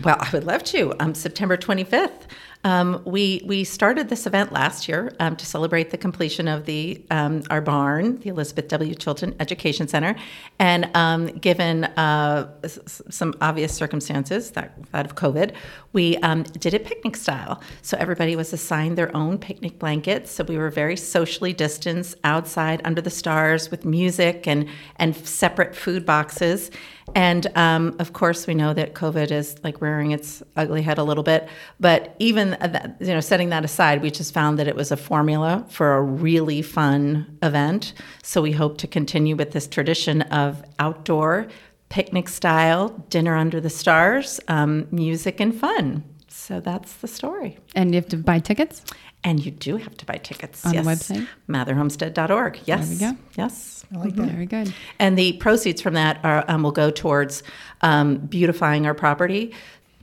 Well, 0.03 0.17
I 0.19 0.29
would 0.33 0.43
love 0.43 0.63
to. 0.65 0.93
Um, 0.99 1.15
September 1.15 1.57
25th. 1.57 2.27
Um, 2.65 3.01
we 3.05 3.41
we 3.45 3.63
started 3.63 4.09
this 4.09 4.27
event 4.27 4.51
last 4.51 4.89
year 4.89 5.13
um, 5.19 5.37
to 5.37 5.45
celebrate 5.45 5.91
the 5.91 5.97
completion 5.97 6.49
of 6.49 6.65
the 6.65 7.01
um, 7.09 7.43
our 7.49 7.61
barn, 7.61 8.19
the 8.19 8.29
Elizabeth 8.29 8.67
W. 8.67 8.93
Chilton 8.95 9.33
Education 9.39 9.87
Center, 9.87 10.13
and 10.59 10.89
um, 10.93 11.27
given 11.27 11.85
uh, 11.85 12.49
s- 12.65 13.01
some 13.09 13.33
obvious 13.39 13.73
circumstances 13.73 14.51
that 14.51 14.73
out 14.93 15.05
of 15.05 15.15
COVID, 15.15 15.53
we 15.93 16.17
um, 16.17 16.43
did 16.43 16.73
it 16.73 16.85
picnic 16.85 17.15
style. 17.15 17.61
So 17.81 17.97
everybody 17.99 18.35
was 18.35 18.53
assigned 18.53 18.97
their 18.97 19.15
own 19.15 19.37
picnic 19.37 19.79
blankets. 19.79 20.31
So 20.31 20.43
we 20.43 20.57
were 20.57 20.69
very 20.69 20.95
socially 20.95 21.53
distanced 21.53 22.15
outside 22.23 22.81
under 22.85 23.01
the 23.01 23.09
stars 23.09 23.71
with 23.71 23.85
music 23.85 24.47
and 24.47 24.67
and 24.97 25.15
separate 25.15 25.75
food 25.75 26.05
boxes. 26.05 26.71
And 27.15 27.47
um, 27.55 27.95
of 27.99 28.13
course, 28.13 28.45
we 28.45 28.53
know 28.53 28.73
that 28.73 28.93
COVID 28.93 29.31
is 29.31 29.55
like 29.63 29.81
rearing 29.81 30.11
its 30.11 30.43
ugly 30.55 30.81
head 30.81 30.97
a 30.97 31.03
little 31.03 31.23
bit. 31.23 31.47
But 31.79 32.15
even 32.19 32.51
that, 32.51 32.97
you 32.99 33.07
know, 33.07 33.19
setting 33.19 33.49
that 33.49 33.65
aside, 33.65 34.01
we 34.01 34.11
just 34.11 34.33
found 34.33 34.59
that 34.59 34.67
it 34.67 34.75
was 34.75 34.91
a 34.91 34.97
formula 34.97 35.65
for 35.69 35.95
a 35.95 36.01
really 36.01 36.61
fun 36.61 37.37
event. 37.41 37.93
So 38.21 38.41
we 38.41 38.51
hope 38.51 38.77
to 38.79 38.87
continue 38.87 39.35
with 39.35 39.51
this 39.51 39.67
tradition 39.67 40.21
of 40.23 40.63
outdoor 40.77 41.47
picnic 41.89 42.29
style 42.29 42.89
dinner 43.09 43.35
under 43.35 43.59
the 43.59 43.69
stars, 43.69 44.39
um, 44.47 44.87
music 44.91 45.39
and 45.39 45.53
fun. 45.53 46.03
So 46.27 46.59
that's 46.59 46.93
the 46.93 47.07
story. 47.07 47.57
And 47.75 47.91
you 47.91 47.95
have 47.95 48.09
to 48.09 48.17
buy 48.17 48.39
tickets? 48.39 48.83
And 49.23 49.43
you 49.43 49.51
do 49.51 49.75
have 49.77 49.97
to 49.97 50.05
buy 50.05 50.15
tickets 50.17 50.65
On 50.65 50.75
the 50.75 50.81
website? 50.81 51.27
matherhomestead.org. 51.49 52.61
Yes. 52.65 52.89
we 52.89 52.97
go. 52.97 53.17
Yes. 53.37 53.85
I 53.93 53.97
like 53.97 54.15
that. 54.15 54.29
Very 54.29 54.45
good. 54.45 54.73
And 54.99 55.17
the 55.17 55.33
proceeds 55.33 55.81
from 55.81 55.95
that 55.95 56.19
are, 56.23 56.45
um, 56.47 56.63
will 56.63 56.71
go 56.71 56.91
towards 56.91 57.43
um, 57.81 58.17
beautifying 58.17 58.85
our 58.85 58.93
property. 58.93 59.53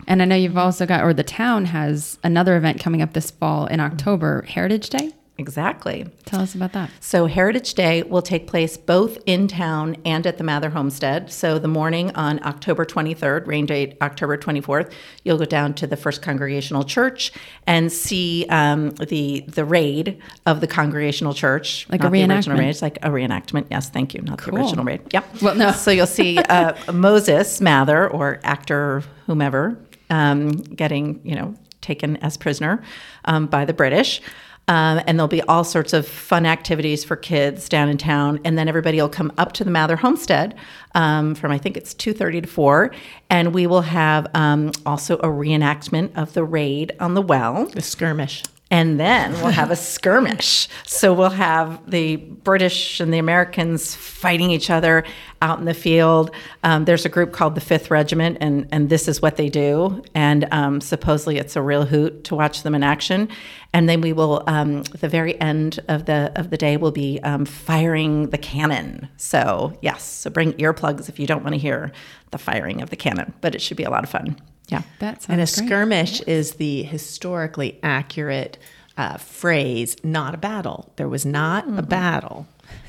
And 0.07 0.21
I 0.21 0.25
know 0.27 0.37
you've 0.37 0.59
also 0.59 0.85
got, 0.87 1.03
or 1.03 1.15
the 1.15 1.25
town 1.25 1.65
has 1.67 2.19
another 2.23 2.57
event 2.57 2.81
coming 2.81 3.01
up 3.01 3.13
this 3.15 3.31
fall 3.31 3.67
in 3.67 3.81
October, 3.81 4.43
Heritage 4.43 4.91
Day. 4.91 5.13
Exactly. 5.39 6.07
Tell 6.25 6.41
us 6.41 6.55
about 6.55 6.73
that. 6.73 6.91
So 7.01 7.27
Heritage 7.27 7.75
Day 7.75 8.03
will 8.03 8.23
take 8.23 8.47
place 8.47 8.77
both 8.79 9.19
in 9.27 9.49
town 9.49 9.97
and 10.05 10.27
at 10.27 10.39
the 10.39 10.45
Mather 10.45 10.71
Homestead. 10.71 11.31
So 11.31 11.59
the 11.59 11.69
morning 11.69 12.11
on 12.15 12.43
October 12.45 12.87
23rd, 12.87 13.47
rain 13.47 13.67
date 13.67 13.99
October 14.01 14.39
24th, 14.39 14.91
you'll 15.25 15.37
go 15.37 15.45
down 15.45 15.75
to 15.75 15.87
the 15.87 15.97
First 15.97 16.23
Congregational 16.23 16.85
Church 16.85 17.33
and 17.67 17.93
see 17.93 18.47
um, 18.49 18.91
the 18.93 19.45
the 19.47 19.65
raid 19.65 20.19
of 20.47 20.61
the 20.63 20.67
Congregational 20.67 21.35
Church, 21.35 21.87
Like 21.91 22.01
a 22.01 22.05
not 22.05 22.13
the 22.13 22.23
original 22.25 22.57
reenactment. 22.57 22.61
raid. 22.61 22.69
It's 22.71 22.83
like 22.83 22.97
a 23.03 23.09
reenactment. 23.11 23.67
Yes, 23.71 23.91
thank 23.91 24.15
you. 24.15 24.23
Not 24.23 24.39
Cool. 24.39 24.55
the 24.55 24.61
original 24.61 24.85
raid. 24.85 25.03
Yep. 25.13 25.43
Well, 25.43 25.55
no. 25.55 25.73
So 25.73 25.91
you'll 25.91 26.07
see 26.07 26.39
uh, 26.39 26.73
Moses 26.93 27.61
Mather 27.61 28.09
or 28.09 28.41
actor 28.43 29.03
whomever 29.27 29.77
um, 30.09 30.51
getting 30.53 31.21
you 31.25 31.35
know 31.35 31.55
taken 31.83 32.17
as 32.19 32.37
prisoner 32.37 32.83
um, 33.27 33.47
by 33.47 33.65
the 33.65 33.73
British. 33.75 34.21
Um, 34.69 35.01
and 35.07 35.17
there'll 35.17 35.29
be 35.29 35.43
all 35.43 35.63
sorts 35.63 35.93
of 35.93 36.09
fun 36.09 36.45
activities 36.45 37.05
for 37.05 37.15
kids 37.15 37.69
down 37.69 37.89
in 37.89 37.99
town, 37.99 38.41
and 38.45 38.59
then 38.59 38.69
everybody 38.69 39.01
will 39.01 39.09
come 39.09 39.33
up 39.39 39.53
to 39.53 39.65
the 39.65 39.71
Mather 39.71 39.95
Homestead 39.95 40.57
um, 40.95 41.37
from 41.37 41.53
I 41.53 41.59
think 41.59 41.77
it's 41.77 41.95
two 41.95 42.13
thirty 42.13 42.41
to 42.41 42.49
four, 42.49 42.91
and 43.31 43.55
we 43.55 43.69
will 43.69 43.83
have 43.83 44.27
um, 44.35 44.73
also 44.85 45.19
a 45.19 45.29
reenactment 45.29 46.17
of 46.17 46.33
the 46.33 46.43
raid 46.43 46.93
on 46.99 47.15
the 47.15 47.23
well. 47.23 47.67
The 47.67 47.83
skirmish. 47.83 48.43
And 48.69 48.99
then 48.99 49.33
we'll 49.35 49.53
have 49.53 49.71
a 49.71 49.77
skirmish. 49.77 50.69
So 50.85 51.15
we'll 51.15 51.31
have 51.31 51.89
the 51.89 52.17
British 52.17 52.99
and 52.99 53.15
the 53.15 53.19
Americans 53.19 53.95
fighting 53.95 54.51
each 54.51 54.71
other 54.71 55.05
out 55.41 55.61
in 55.61 55.67
the 55.67 55.75
field. 55.75 56.33
Um, 56.65 56.85
there's 56.85 57.05
a 57.05 57.09
group 57.09 57.33
called 57.33 57.55
the 57.55 57.61
Fifth 57.61 57.93
Regiment, 57.93 58.39
and, 58.41 58.67
and 58.73 58.89
this 58.89 59.07
is 59.07 59.23
what 59.23 59.37
they 59.37 59.49
do. 59.49 60.03
And 60.17 60.49
um, 60.51 60.81
supposedly 60.81 61.39
it's 61.39 61.55
a 61.55 61.63
real 61.63 61.85
hoot 61.85 62.25
to 62.25 62.35
watch 62.35 62.65
them 62.65 62.75
in 62.75 62.83
action. 62.83 63.29
And 63.73 63.89
then 63.89 64.01
we 64.01 64.13
will, 64.13 64.43
um, 64.49 64.83
the 64.83 65.09
very 65.09 65.41
end 65.41 65.79
of 65.87 66.07
the 66.07 66.33
of 66.35 66.51
the 66.51 66.57
day, 66.57 66.77
we'll 66.77 66.91
be 66.91 67.21
um, 67.23 67.45
firing 67.45 68.31
the 68.31 68.39
cannon. 68.39 69.09
So 69.17 69.79
yes, 69.81 70.03
so 70.03 70.29
bring 70.29 70.55
earplugs 70.55 71.09
if 71.09 71.21
you 71.21 71.27
don't 71.29 71.45
want 71.45 71.55
to 71.55 71.59
hear 71.59 71.93
the 72.33 72.39
firing 72.39 72.83
of 72.83 72.91
the 72.91 72.97
cannon. 72.97 73.33
But 73.43 73.55
it 73.55 73.61
should 73.61 73.77
be 73.77 73.85
a 73.85 73.91
lot 73.91 74.03
of 74.03 74.11
fun. 74.11 74.41
Yeah. 74.69 74.83
That 74.99 75.23
sounds 75.23 75.29
And 75.29 75.41
a 75.41 75.45
great. 75.45 75.49
skirmish 75.49 76.21
is 76.23 76.53
the 76.55 76.83
historically 76.83 77.79
accurate 77.83 78.59
uh, 78.97 79.17
phrase, 79.19 79.97
not 80.03 80.35
a 80.35 80.39
battle. 80.39 80.93
There 80.97 81.09
was 81.09 81.25
not 81.27 81.69
a 81.79 81.83
battle 81.83 82.47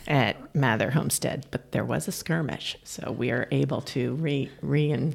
at 0.08 0.56
Mather 0.56 0.92
Homestead, 0.92 1.46
but 1.52 1.72
there 1.74 1.84
was 1.84 2.08
a 2.08 2.12
skirmish. 2.12 2.78
So 2.84 3.12
we 3.12 3.30
are 3.32 3.48
able 3.52 3.82
to 3.82 4.16
re, 4.16 4.50
re- 4.62 5.14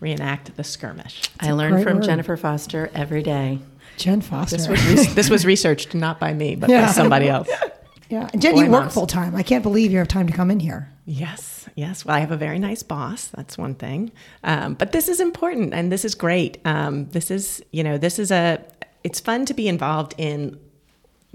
reenact 0.00 0.56
the 0.56 0.64
skirmish. 0.64 1.22
I 1.40 1.52
learn 1.52 1.82
from 1.82 1.96
word. 1.98 2.04
Jennifer 2.04 2.36
Foster 2.38 2.90
every 2.94 3.22
day. 3.22 3.58
Jen 3.98 4.22
Foster. 4.22 4.56
This 4.56 4.66
was, 4.68 4.86
re- 4.86 5.14
this 5.14 5.28
was 5.30 5.44
researched 5.44 5.94
not 5.94 6.18
by 6.18 6.32
me, 6.32 6.56
but 6.56 6.70
Yeah. 6.70 6.86
by 6.86 6.92
somebody 6.92 7.28
else. 7.28 7.48
yeah. 8.08 8.30
And 8.32 8.40
Jen, 8.40 8.54
Boy, 8.54 8.62
you 8.64 8.70
work 8.70 8.90
full 8.90 9.06
time. 9.06 9.36
I 9.36 9.42
can't 9.42 9.62
believe 9.62 9.92
you 9.92 9.98
have 9.98 10.08
time 10.08 10.26
to 10.26 10.32
come 10.32 10.50
in 10.50 10.58
here. 10.60 10.88
Yes, 11.04 11.59
yes. 11.80 12.04
Well, 12.04 12.14
I 12.14 12.20
have 12.20 12.30
a 12.30 12.36
very 12.36 12.58
nice 12.58 12.82
boss. 12.82 13.28
That's 13.28 13.56
one 13.56 13.74
thing. 13.74 14.12
Um, 14.44 14.74
but 14.74 14.92
this 14.92 15.08
is 15.08 15.18
important 15.18 15.72
and 15.72 15.90
this 15.90 16.04
is 16.04 16.14
great. 16.14 16.58
Um, 16.64 17.08
this 17.10 17.30
is, 17.30 17.62
you 17.72 17.82
know, 17.82 17.98
this 17.98 18.18
is 18.18 18.30
a, 18.30 18.62
it's 19.02 19.18
fun 19.18 19.46
to 19.46 19.54
be 19.54 19.66
involved 19.66 20.14
in 20.18 20.60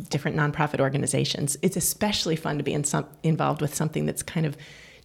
different 0.10 0.38
nonprofit 0.38 0.80
organizations. 0.80 1.58
It's 1.62 1.76
especially 1.76 2.36
fun 2.36 2.58
to 2.58 2.64
be 2.64 2.74
in 2.74 2.84
some, 2.84 3.08
involved 3.24 3.62
with 3.62 3.74
something 3.74 4.06
that's 4.06 4.22
kind 4.24 4.46
of 4.46 4.56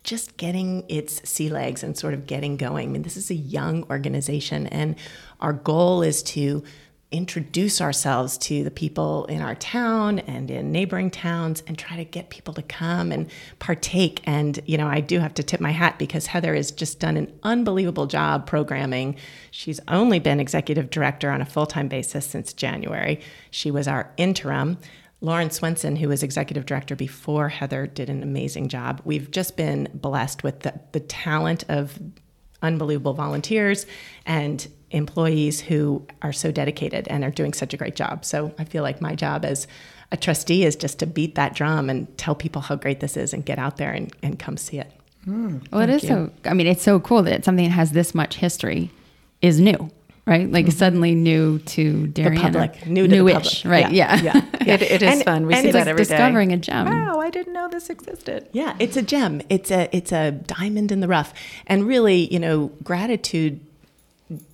just 0.03 0.37
getting 0.37 0.85
its 0.89 1.29
sea 1.29 1.49
legs 1.49 1.83
and 1.83 1.97
sort 1.97 2.15
of 2.15 2.27
getting 2.27 2.57
going. 2.57 2.89
I 2.89 2.93
mean, 2.93 3.03
this 3.03 3.17
is 3.17 3.31
a 3.31 3.35
young 3.35 3.85
organization, 3.85 4.67
and 4.69 4.97
our 5.41 5.53
goal 5.53 6.03
is 6.03 6.23
to 6.23 6.65
introduce 7.13 7.81
ourselves 7.81 8.39
to 8.39 8.63
the 8.63 8.71
people 8.71 9.25
in 9.27 9.41
our 9.41 9.57
town 9.57 10.21
and 10.21 10.49
in 10.49 10.71
neighboring 10.71 11.11
towns 11.11 11.61
and 11.67 11.77
try 11.77 11.97
to 11.97 12.05
get 12.05 12.31
people 12.31 12.55
to 12.55 12.63
come 12.63 13.11
and 13.11 13.29
partake. 13.59 14.21
And 14.25 14.61
you 14.65 14.79
know 14.79 14.87
I 14.87 15.01
do 15.01 15.19
have 15.19 15.35
to 15.35 15.43
tip 15.43 15.61
my 15.61 15.73
hat 15.73 15.99
because 15.99 16.27
Heather 16.27 16.55
has 16.55 16.71
just 16.71 17.01
done 17.01 17.17
an 17.17 17.33
unbelievable 17.43 18.07
job 18.07 18.47
programming. 18.47 19.17
She's 19.51 19.81
only 19.89 20.21
been 20.21 20.39
executive 20.39 20.91
director 20.91 21.31
on 21.31 21.41
a 21.41 21.47
full-time 21.47 21.89
basis 21.89 22.27
since 22.27 22.53
January. 22.53 23.21
She 23.51 23.71
was 23.71 23.89
our 23.89 24.13
interim. 24.17 24.79
Lauren 25.21 25.51
Swenson, 25.51 25.97
who 25.97 26.09
was 26.09 26.23
executive 26.23 26.65
director 26.65 26.97
before 26.97 27.49
Heather, 27.51 27.87
did 27.87 28.09
an 28.09 28.23
amazing 28.23 28.69
job. 28.69 29.03
We've 29.05 29.31
just 29.31 29.57
been 29.57 29.89
blessed 29.93 30.43
with 30.43 30.61
the, 30.61 30.81
the 30.93 31.01
talent 31.01 31.65
of 31.69 31.99
unbelievable 32.63 33.15
volunteers 33.15 33.85
and 34.25 34.67
employees 34.91 35.61
who 35.61 36.05
are 36.23 36.33
so 36.33 36.51
dedicated 36.51 37.07
and 37.09 37.25
are 37.25 37.31
doing 37.31 37.53
such 37.53 37.73
a 37.73 37.77
great 37.77 37.95
job. 37.97 38.25
So 38.25 38.53
I 38.59 38.65
feel 38.65 38.83
like 38.83 39.01
my 39.01 39.15
job 39.15 39.45
as 39.45 39.67
a 40.13 40.17
trustee 40.17 40.65
is 40.65 40.75
just 40.77 40.99
to 40.99 41.07
beat 41.07 41.37
that 41.37 41.55
drum 41.55 41.89
and 41.89 42.17
tell 42.19 42.35
people 42.35 42.63
how 42.63 42.75
great 42.77 43.01
this 43.01 43.17
is 43.17 43.33
and 43.33 43.45
get 43.45 43.59
out 43.59 43.77
there 43.77 43.93
and, 43.93 44.13
and 44.23 44.39
come 44.39 44.57
see 44.57 44.79
it. 44.79 44.91
Hmm. 45.25 45.59
Well, 45.71 45.83
it 45.83 45.91
is 45.91 46.03
so. 46.03 46.31
I 46.45 46.55
mean, 46.55 46.67
it's 46.67 46.83
so 46.83 46.99
cool 46.99 47.23
that 47.25 47.45
something 47.45 47.67
that 47.67 47.73
has 47.73 47.93
this 47.93 48.15
much 48.15 48.37
history 48.37 48.91
is 49.43 49.61
new, 49.61 49.91
right? 50.27 50.51
Like 50.51 50.65
mm-hmm. 50.67 50.79
suddenly 50.79 51.15
new 51.15 51.59
to 51.59 52.07
Darien, 52.07 52.39
or 52.39 52.43
public, 52.43 52.87
new 52.87 53.03
to 53.03 53.09
the 53.09 53.17
newish, 53.17 53.63
public. 53.63 53.85
right? 53.85 53.93
Yeah, 53.93 54.21
Yeah, 54.23 54.35
yeah. 54.35 54.75
It, 54.75 54.83
it 54.83 55.03
is 55.03 55.13
And- 55.13 55.25
fun. 55.25 55.47
We 55.47 55.53
and 55.55 55.63
see 55.63 55.69
it's 55.69 55.75
that 55.75 55.81
like 55.81 55.89
every 55.89 56.05
day. 56.05 56.17
discovering 56.17 56.53
a 56.53 56.57
gem. 56.57 56.87
Wow, 56.87 57.21
I 57.21 57.29
didn't 57.29 57.53
know 57.53 57.69
this 57.69 57.91
existed. 57.91 58.49
Yeah, 58.53 58.77
it's 58.79 58.97
a 58.97 59.03
gem. 59.03 59.43
It's 59.51 59.71
a 59.71 59.95
it's 59.95 60.11
a 60.11 60.31
diamond 60.33 60.91
in 60.91 61.01
the 61.01 61.09
rough. 61.09 61.35
And 61.67 61.87
really, 61.87 62.33
you 62.33 62.39
know, 62.39 62.69
gratitude 62.83 63.61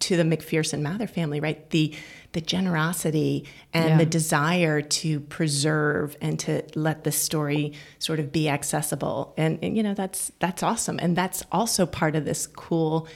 to 0.00 0.16
the 0.16 0.22
McPherson 0.22 0.80
Mather 0.80 1.06
family, 1.06 1.40
right? 1.40 1.68
The 1.70 1.94
the 2.32 2.40
generosity 2.42 3.44
and 3.72 3.88
Yeah. 3.90 3.98
the 3.98 4.04
desire 4.06 4.82
to 4.82 5.20
preserve 5.20 6.16
and 6.20 6.38
to 6.40 6.62
let 6.74 7.04
the 7.04 7.12
story 7.12 7.72
sort 7.98 8.20
of 8.20 8.30
be 8.30 8.46
accessible. 8.48 9.32
And, 9.38 9.58
and, 9.62 9.74
you 9.76 9.82
know, 9.82 9.94
that's 9.94 10.32
that's 10.38 10.62
awesome. 10.62 10.98
And 11.00 11.16
that's 11.16 11.42
also 11.50 11.86
part 11.86 12.14
of 12.14 12.24
this 12.26 12.46
cool 12.46 13.08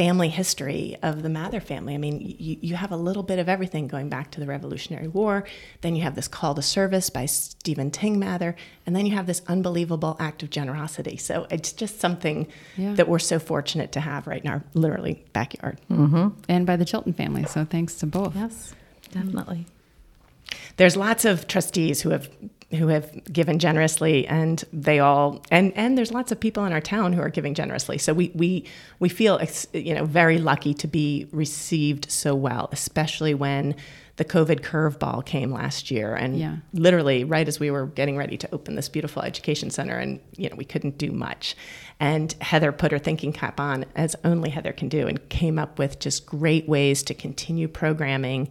family 0.00 0.30
history 0.30 0.96
of 1.02 1.22
the 1.22 1.28
Mather 1.28 1.60
family. 1.60 1.92
I 1.92 1.98
mean, 1.98 2.34
you, 2.38 2.56
you 2.62 2.74
have 2.74 2.90
a 2.90 2.96
little 2.96 3.22
bit 3.22 3.38
of 3.38 3.50
everything 3.50 3.86
going 3.86 4.08
back 4.08 4.30
to 4.30 4.40
the 4.40 4.46
Revolutionary 4.46 5.08
War. 5.08 5.44
Then 5.82 5.94
you 5.94 6.00
have 6.04 6.14
this 6.14 6.26
call 6.26 6.54
to 6.54 6.62
service 6.62 7.10
by 7.10 7.26
Stephen 7.26 7.90
Tyng 7.90 8.16
Mather. 8.16 8.56
And 8.86 8.96
then 8.96 9.04
you 9.04 9.14
have 9.14 9.26
this 9.26 9.42
unbelievable 9.46 10.16
act 10.18 10.42
of 10.42 10.48
generosity. 10.48 11.18
So 11.18 11.46
it's 11.50 11.70
just 11.72 12.00
something 12.00 12.48
Yeah. 12.78 12.94
that 12.94 13.08
we're 13.08 13.18
so 13.18 13.38
fortunate 13.38 13.92
to 13.92 14.00
have 14.00 14.26
right 14.26 14.42
in 14.42 14.50
our 14.50 14.64
literally 14.72 15.22
backyard. 15.34 15.78
Mm-hmm. 15.90 16.28
and 16.48 16.64
by 16.64 16.76
the 16.76 16.86
Chilton 16.86 17.12
family. 17.12 17.44
So 17.44 17.66
thanks 17.66 17.96
to 17.96 18.06
both. 18.06 18.34
Yes, 18.34 18.74
definitely. 19.12 19.66
Mm-hmm. 19.66 20.56
There's 20.78 20.96
lots 20.96 21.26
of 21.26 21.46
trustees 21.46 22.00
who 22.00 22.08
have 22.08 22.30
who 22.72 22.86
have 22.88 23.10
given 23.24 23.58
generously 23.58 24.26
and 24.28 24.64
they 24.72 25.00
all 25.00 25.42
and 25.50 25.72
and 25.74 25.98
there's 25.98 26.12
lots 26.12 26.30
of 26.30 26.38
people 26.38 26.64
in 26.64 26.72
our 26.72 26.80
town 26.80 27.12
who 27.12 27.20
are 27.20 27.28
giving 27.28 27.52
generously 27.54 27.98
so 27.98 28.12
we 28.14 28.30
we 28.34 28.64
we 29.00 29.08
feel 29.08 29.40
you 29.72 29.92
know 29.94 30.04
very 30.04 30.38
lucky 30.38 30.72
to 30.72 30.86
be 30.86 31.26
received 31.32 32.10
so 32.10 32.34
well 32.34 32.68
especially 32.70 33.34
when 33.34 33.74
the 34.16 34.24
covid 34.24 34.60
curveball 34.60 35.24
came 35.24 35.50
last 35.50 35.90
year 35.90 36.14
and 36.14 36.38
Yeah. 36.38 36.56
literally 36.72 37.24
right 37.24 37.48
as 37.48 37.58
we 37.58 37.72
were 37.72 37.86
getting 37.86 38.16
ready 38.16 38.36
to 38.36 38.48
open 38.54 38.76
this 38.76 38.88
beautiful 38.88 39.22
education 39.22 39.70
center 39.70 39.96
and 39.98 40.20
you 40.36 40.48
know 40.48 40.54
we 40.56 40.64
couldn't 40.64 40.96
do 40.96 41.10
much 41.10 41.56
and 41.98 42.32
heather 42.40 42.70
put 42.70 42.92
her 42.92 42.98
thinking 43.00 43.32
cap 43.32 43.58
on 43.58 43.84
as 43.96 44.14
only 44.22 44.48
heather 44.50 44.72
can 44.72 44.88
do 44.88 45.08
and 45.08 45.28
came 45.28 45.58
up 45.58 45.78
with 45.78 45.98
just 45.98 46.24
great 46.24 46.68
ways 46.68 47.02
to 47.02 47.14
continue 47.14 47.66
programming 47.66 48.48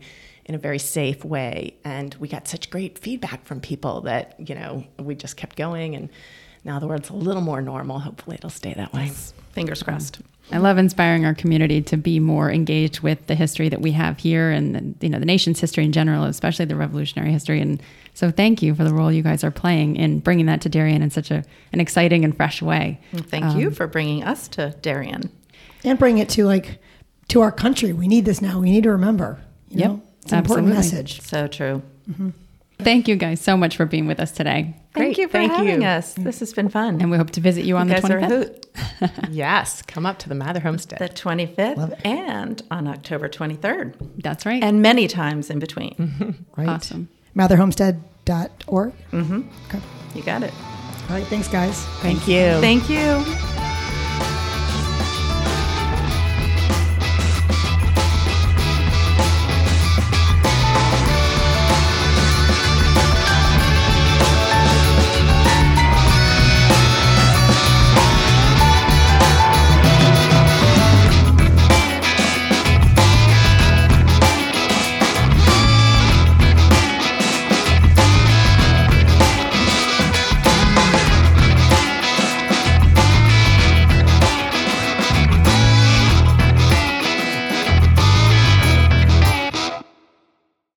in 0.50 0.56
a 0.56 0.58
very 0.58 0.80
safe 0.80 1.24
way. 1.24 1.76
And 1.86 2.16
we 2.16 2.28
got 2.28 2.48
such 2.48 2.72
great 2.72 2.98
feedback 2.98 3.46
from 3.46 3.62
people 3.62 4.02
that, 4.02 4.36
you 4.40 4.56
know, 4.56 4.84
we 4.98 5.14
just 5.14 5.38
kept 5.38 5.56
going. 5.56 5.96
And 5.96 6.10
now 6.66 6.80
the 6.80 6.88
world's 6.88 7.12
a 7.12 7.14
little 7.14 7.44
more 7.44 7.62
normal. 7.62 8.00
Hopefully 8.00 8.36
it'll 8.36 8.50
stay 8.50 8.74
that 8.74 8.92
way. 8.92 9.12
Fingers 9.52 9.84
crossed. 9.84 10.20
I 10.52 10.58
love 10.58 10.80
inspiring 10.80 11.24
our 11.24 11.36
community 11.36 11.84
to 11.84 11.98
be 11.98 12.20
more 12.20 12.52
engaged 12.52 13.02
with 13.02 13.28
the 13.28 13.36
history 13.36 13.70
that 13.70 13.82
we 13.82 13.92
have 13.92 14.18
here 14.18 14.50
and 14.50 14.98
you 15.00 15.10
know 15.10 15.20
the 15.20 15.26
nation's 15.26 15.60
history 15.60 15.86
in 15.86 15.92
general, 15.92 16.24
especially 16.24 16.66
the 16.66 16.76
revolutionary 16.76 17.32
history. 17.32 17.62
And 17.62 17.80
so, 18.16 18.32
thank 18.32 18.64
you 18.64 18.74
for 18.74 18.84
the 18.84 18.92
role 18.92 19.12
you 19.12 19.22
guys 19.22 19.44
are 19.44 19.52
playing 19.52 19.98
in 19.98 20.20
bringing 20.20 20.48
that 20.48 20.62
to 20.62 20.70
Darien 20.70 21.04
in 21.04 21.12
such 21.12 21.30
a 21.30 21.44
an 21.72 21.80
exciting 21.80 22.26
and 22.26 22.36
fresh 22.36 22.64
way. 22.64 23.00
Thank 23.14 23.46
um, 23.46 23.60
you 23.60 23.70
for 23.70 23.86
bringing 23.86 24.24
us 24.24 24.48
to 24.50 24.76
Darien 24.82 25.30
and 25.84 26.00
bring 26.00 26.18
it 26.18 26.30
to 26.30 26.46
like 26.46 26.80
to 27.28 27.42
our 27.42 27.52
country. 27.52 27.94
We 27.94 28.08
need 28.08 28.26
this 28.26 28.42
now. 28.42 28.60
We 28.60 28.72
need 28.72 28.84
to 28.84 28.92
remember. 28.92 29.40
You 29.70 29.80
yep, 29.80 29.90
know, 29.90 30.02
it's 30.22 30.32
an 30.32 30.40
important 30.40 30.68
message. 30.70 31.22
So 31.22 31.48
true. 31.48 31.82
Mm-hmm. 32.10 32.30
Thank 32.80 33.08
you 33.10 33.18
guys 33.18 33.42
so 33.42 33.58
much 33.58 33.76
for 33.76 33.86
being 33.86 34.08
with 34.08 34.20
us 34.20 34.32
today. 34.32 34.74
Great. 34.94 35.04
Thank 35.04 35.18
you 35.18 35.28
for 35.28 35.34
Thank 35.34 35.52
having 35.52 35.82
you. 35.82 35.88
us. 35.88 36.14
This 36.14 36.40
has 36.40 36.54
been 36.54 36.70
fun. 36.70 37.02
And 37.02 37.12
we 37.12 37.18
hope 37.18 37.30
to 37.32 37.42
visit 37.42 37.62
you, 37.62 37.70
you 37.70 37.78
on 37.78 37.88
the 37.90 37.96
25th. 37.96 38.66
yes, 39.30 39.82
come 39.82 40.06
up 40.06 40.18
to 40.20 40.30
the 40.30 40.36
Mather 40.36 40.62
Homestead. 40.62 41.00
The 41.00 41.10
25th 41.10 42.00
and 42.06 42.62
on 42.72 42.88
October 42.88 43.28
23rd. 43.28 43.96
That's 44.24 44.46
right. 44.46 44.64
And 44.64 44.82
many 44.82 45.08
times 45.08 45.50
in 45.50 45.60
between. 45.60 45.96
Mm-hmm. 45.96 46.30
Right. 46.58 46.68
Awesome. 46.68 47.08
Matherhomestead.org. 47.38 48.94
Mm-hmm. 49.12 49.42
Okay. 49.68 49.82
You 50.14 50.24
got 50.24 50.44
it. 50.44 50.54
All 51.10 51.16
right. 51.16 51.26
Thanks, 51.28 51.48
guys. 51.48 51.86
Thank 52.02 52.28
you. 52.28 52.60
Thank 52.60 52.90
you. 52.90 53.59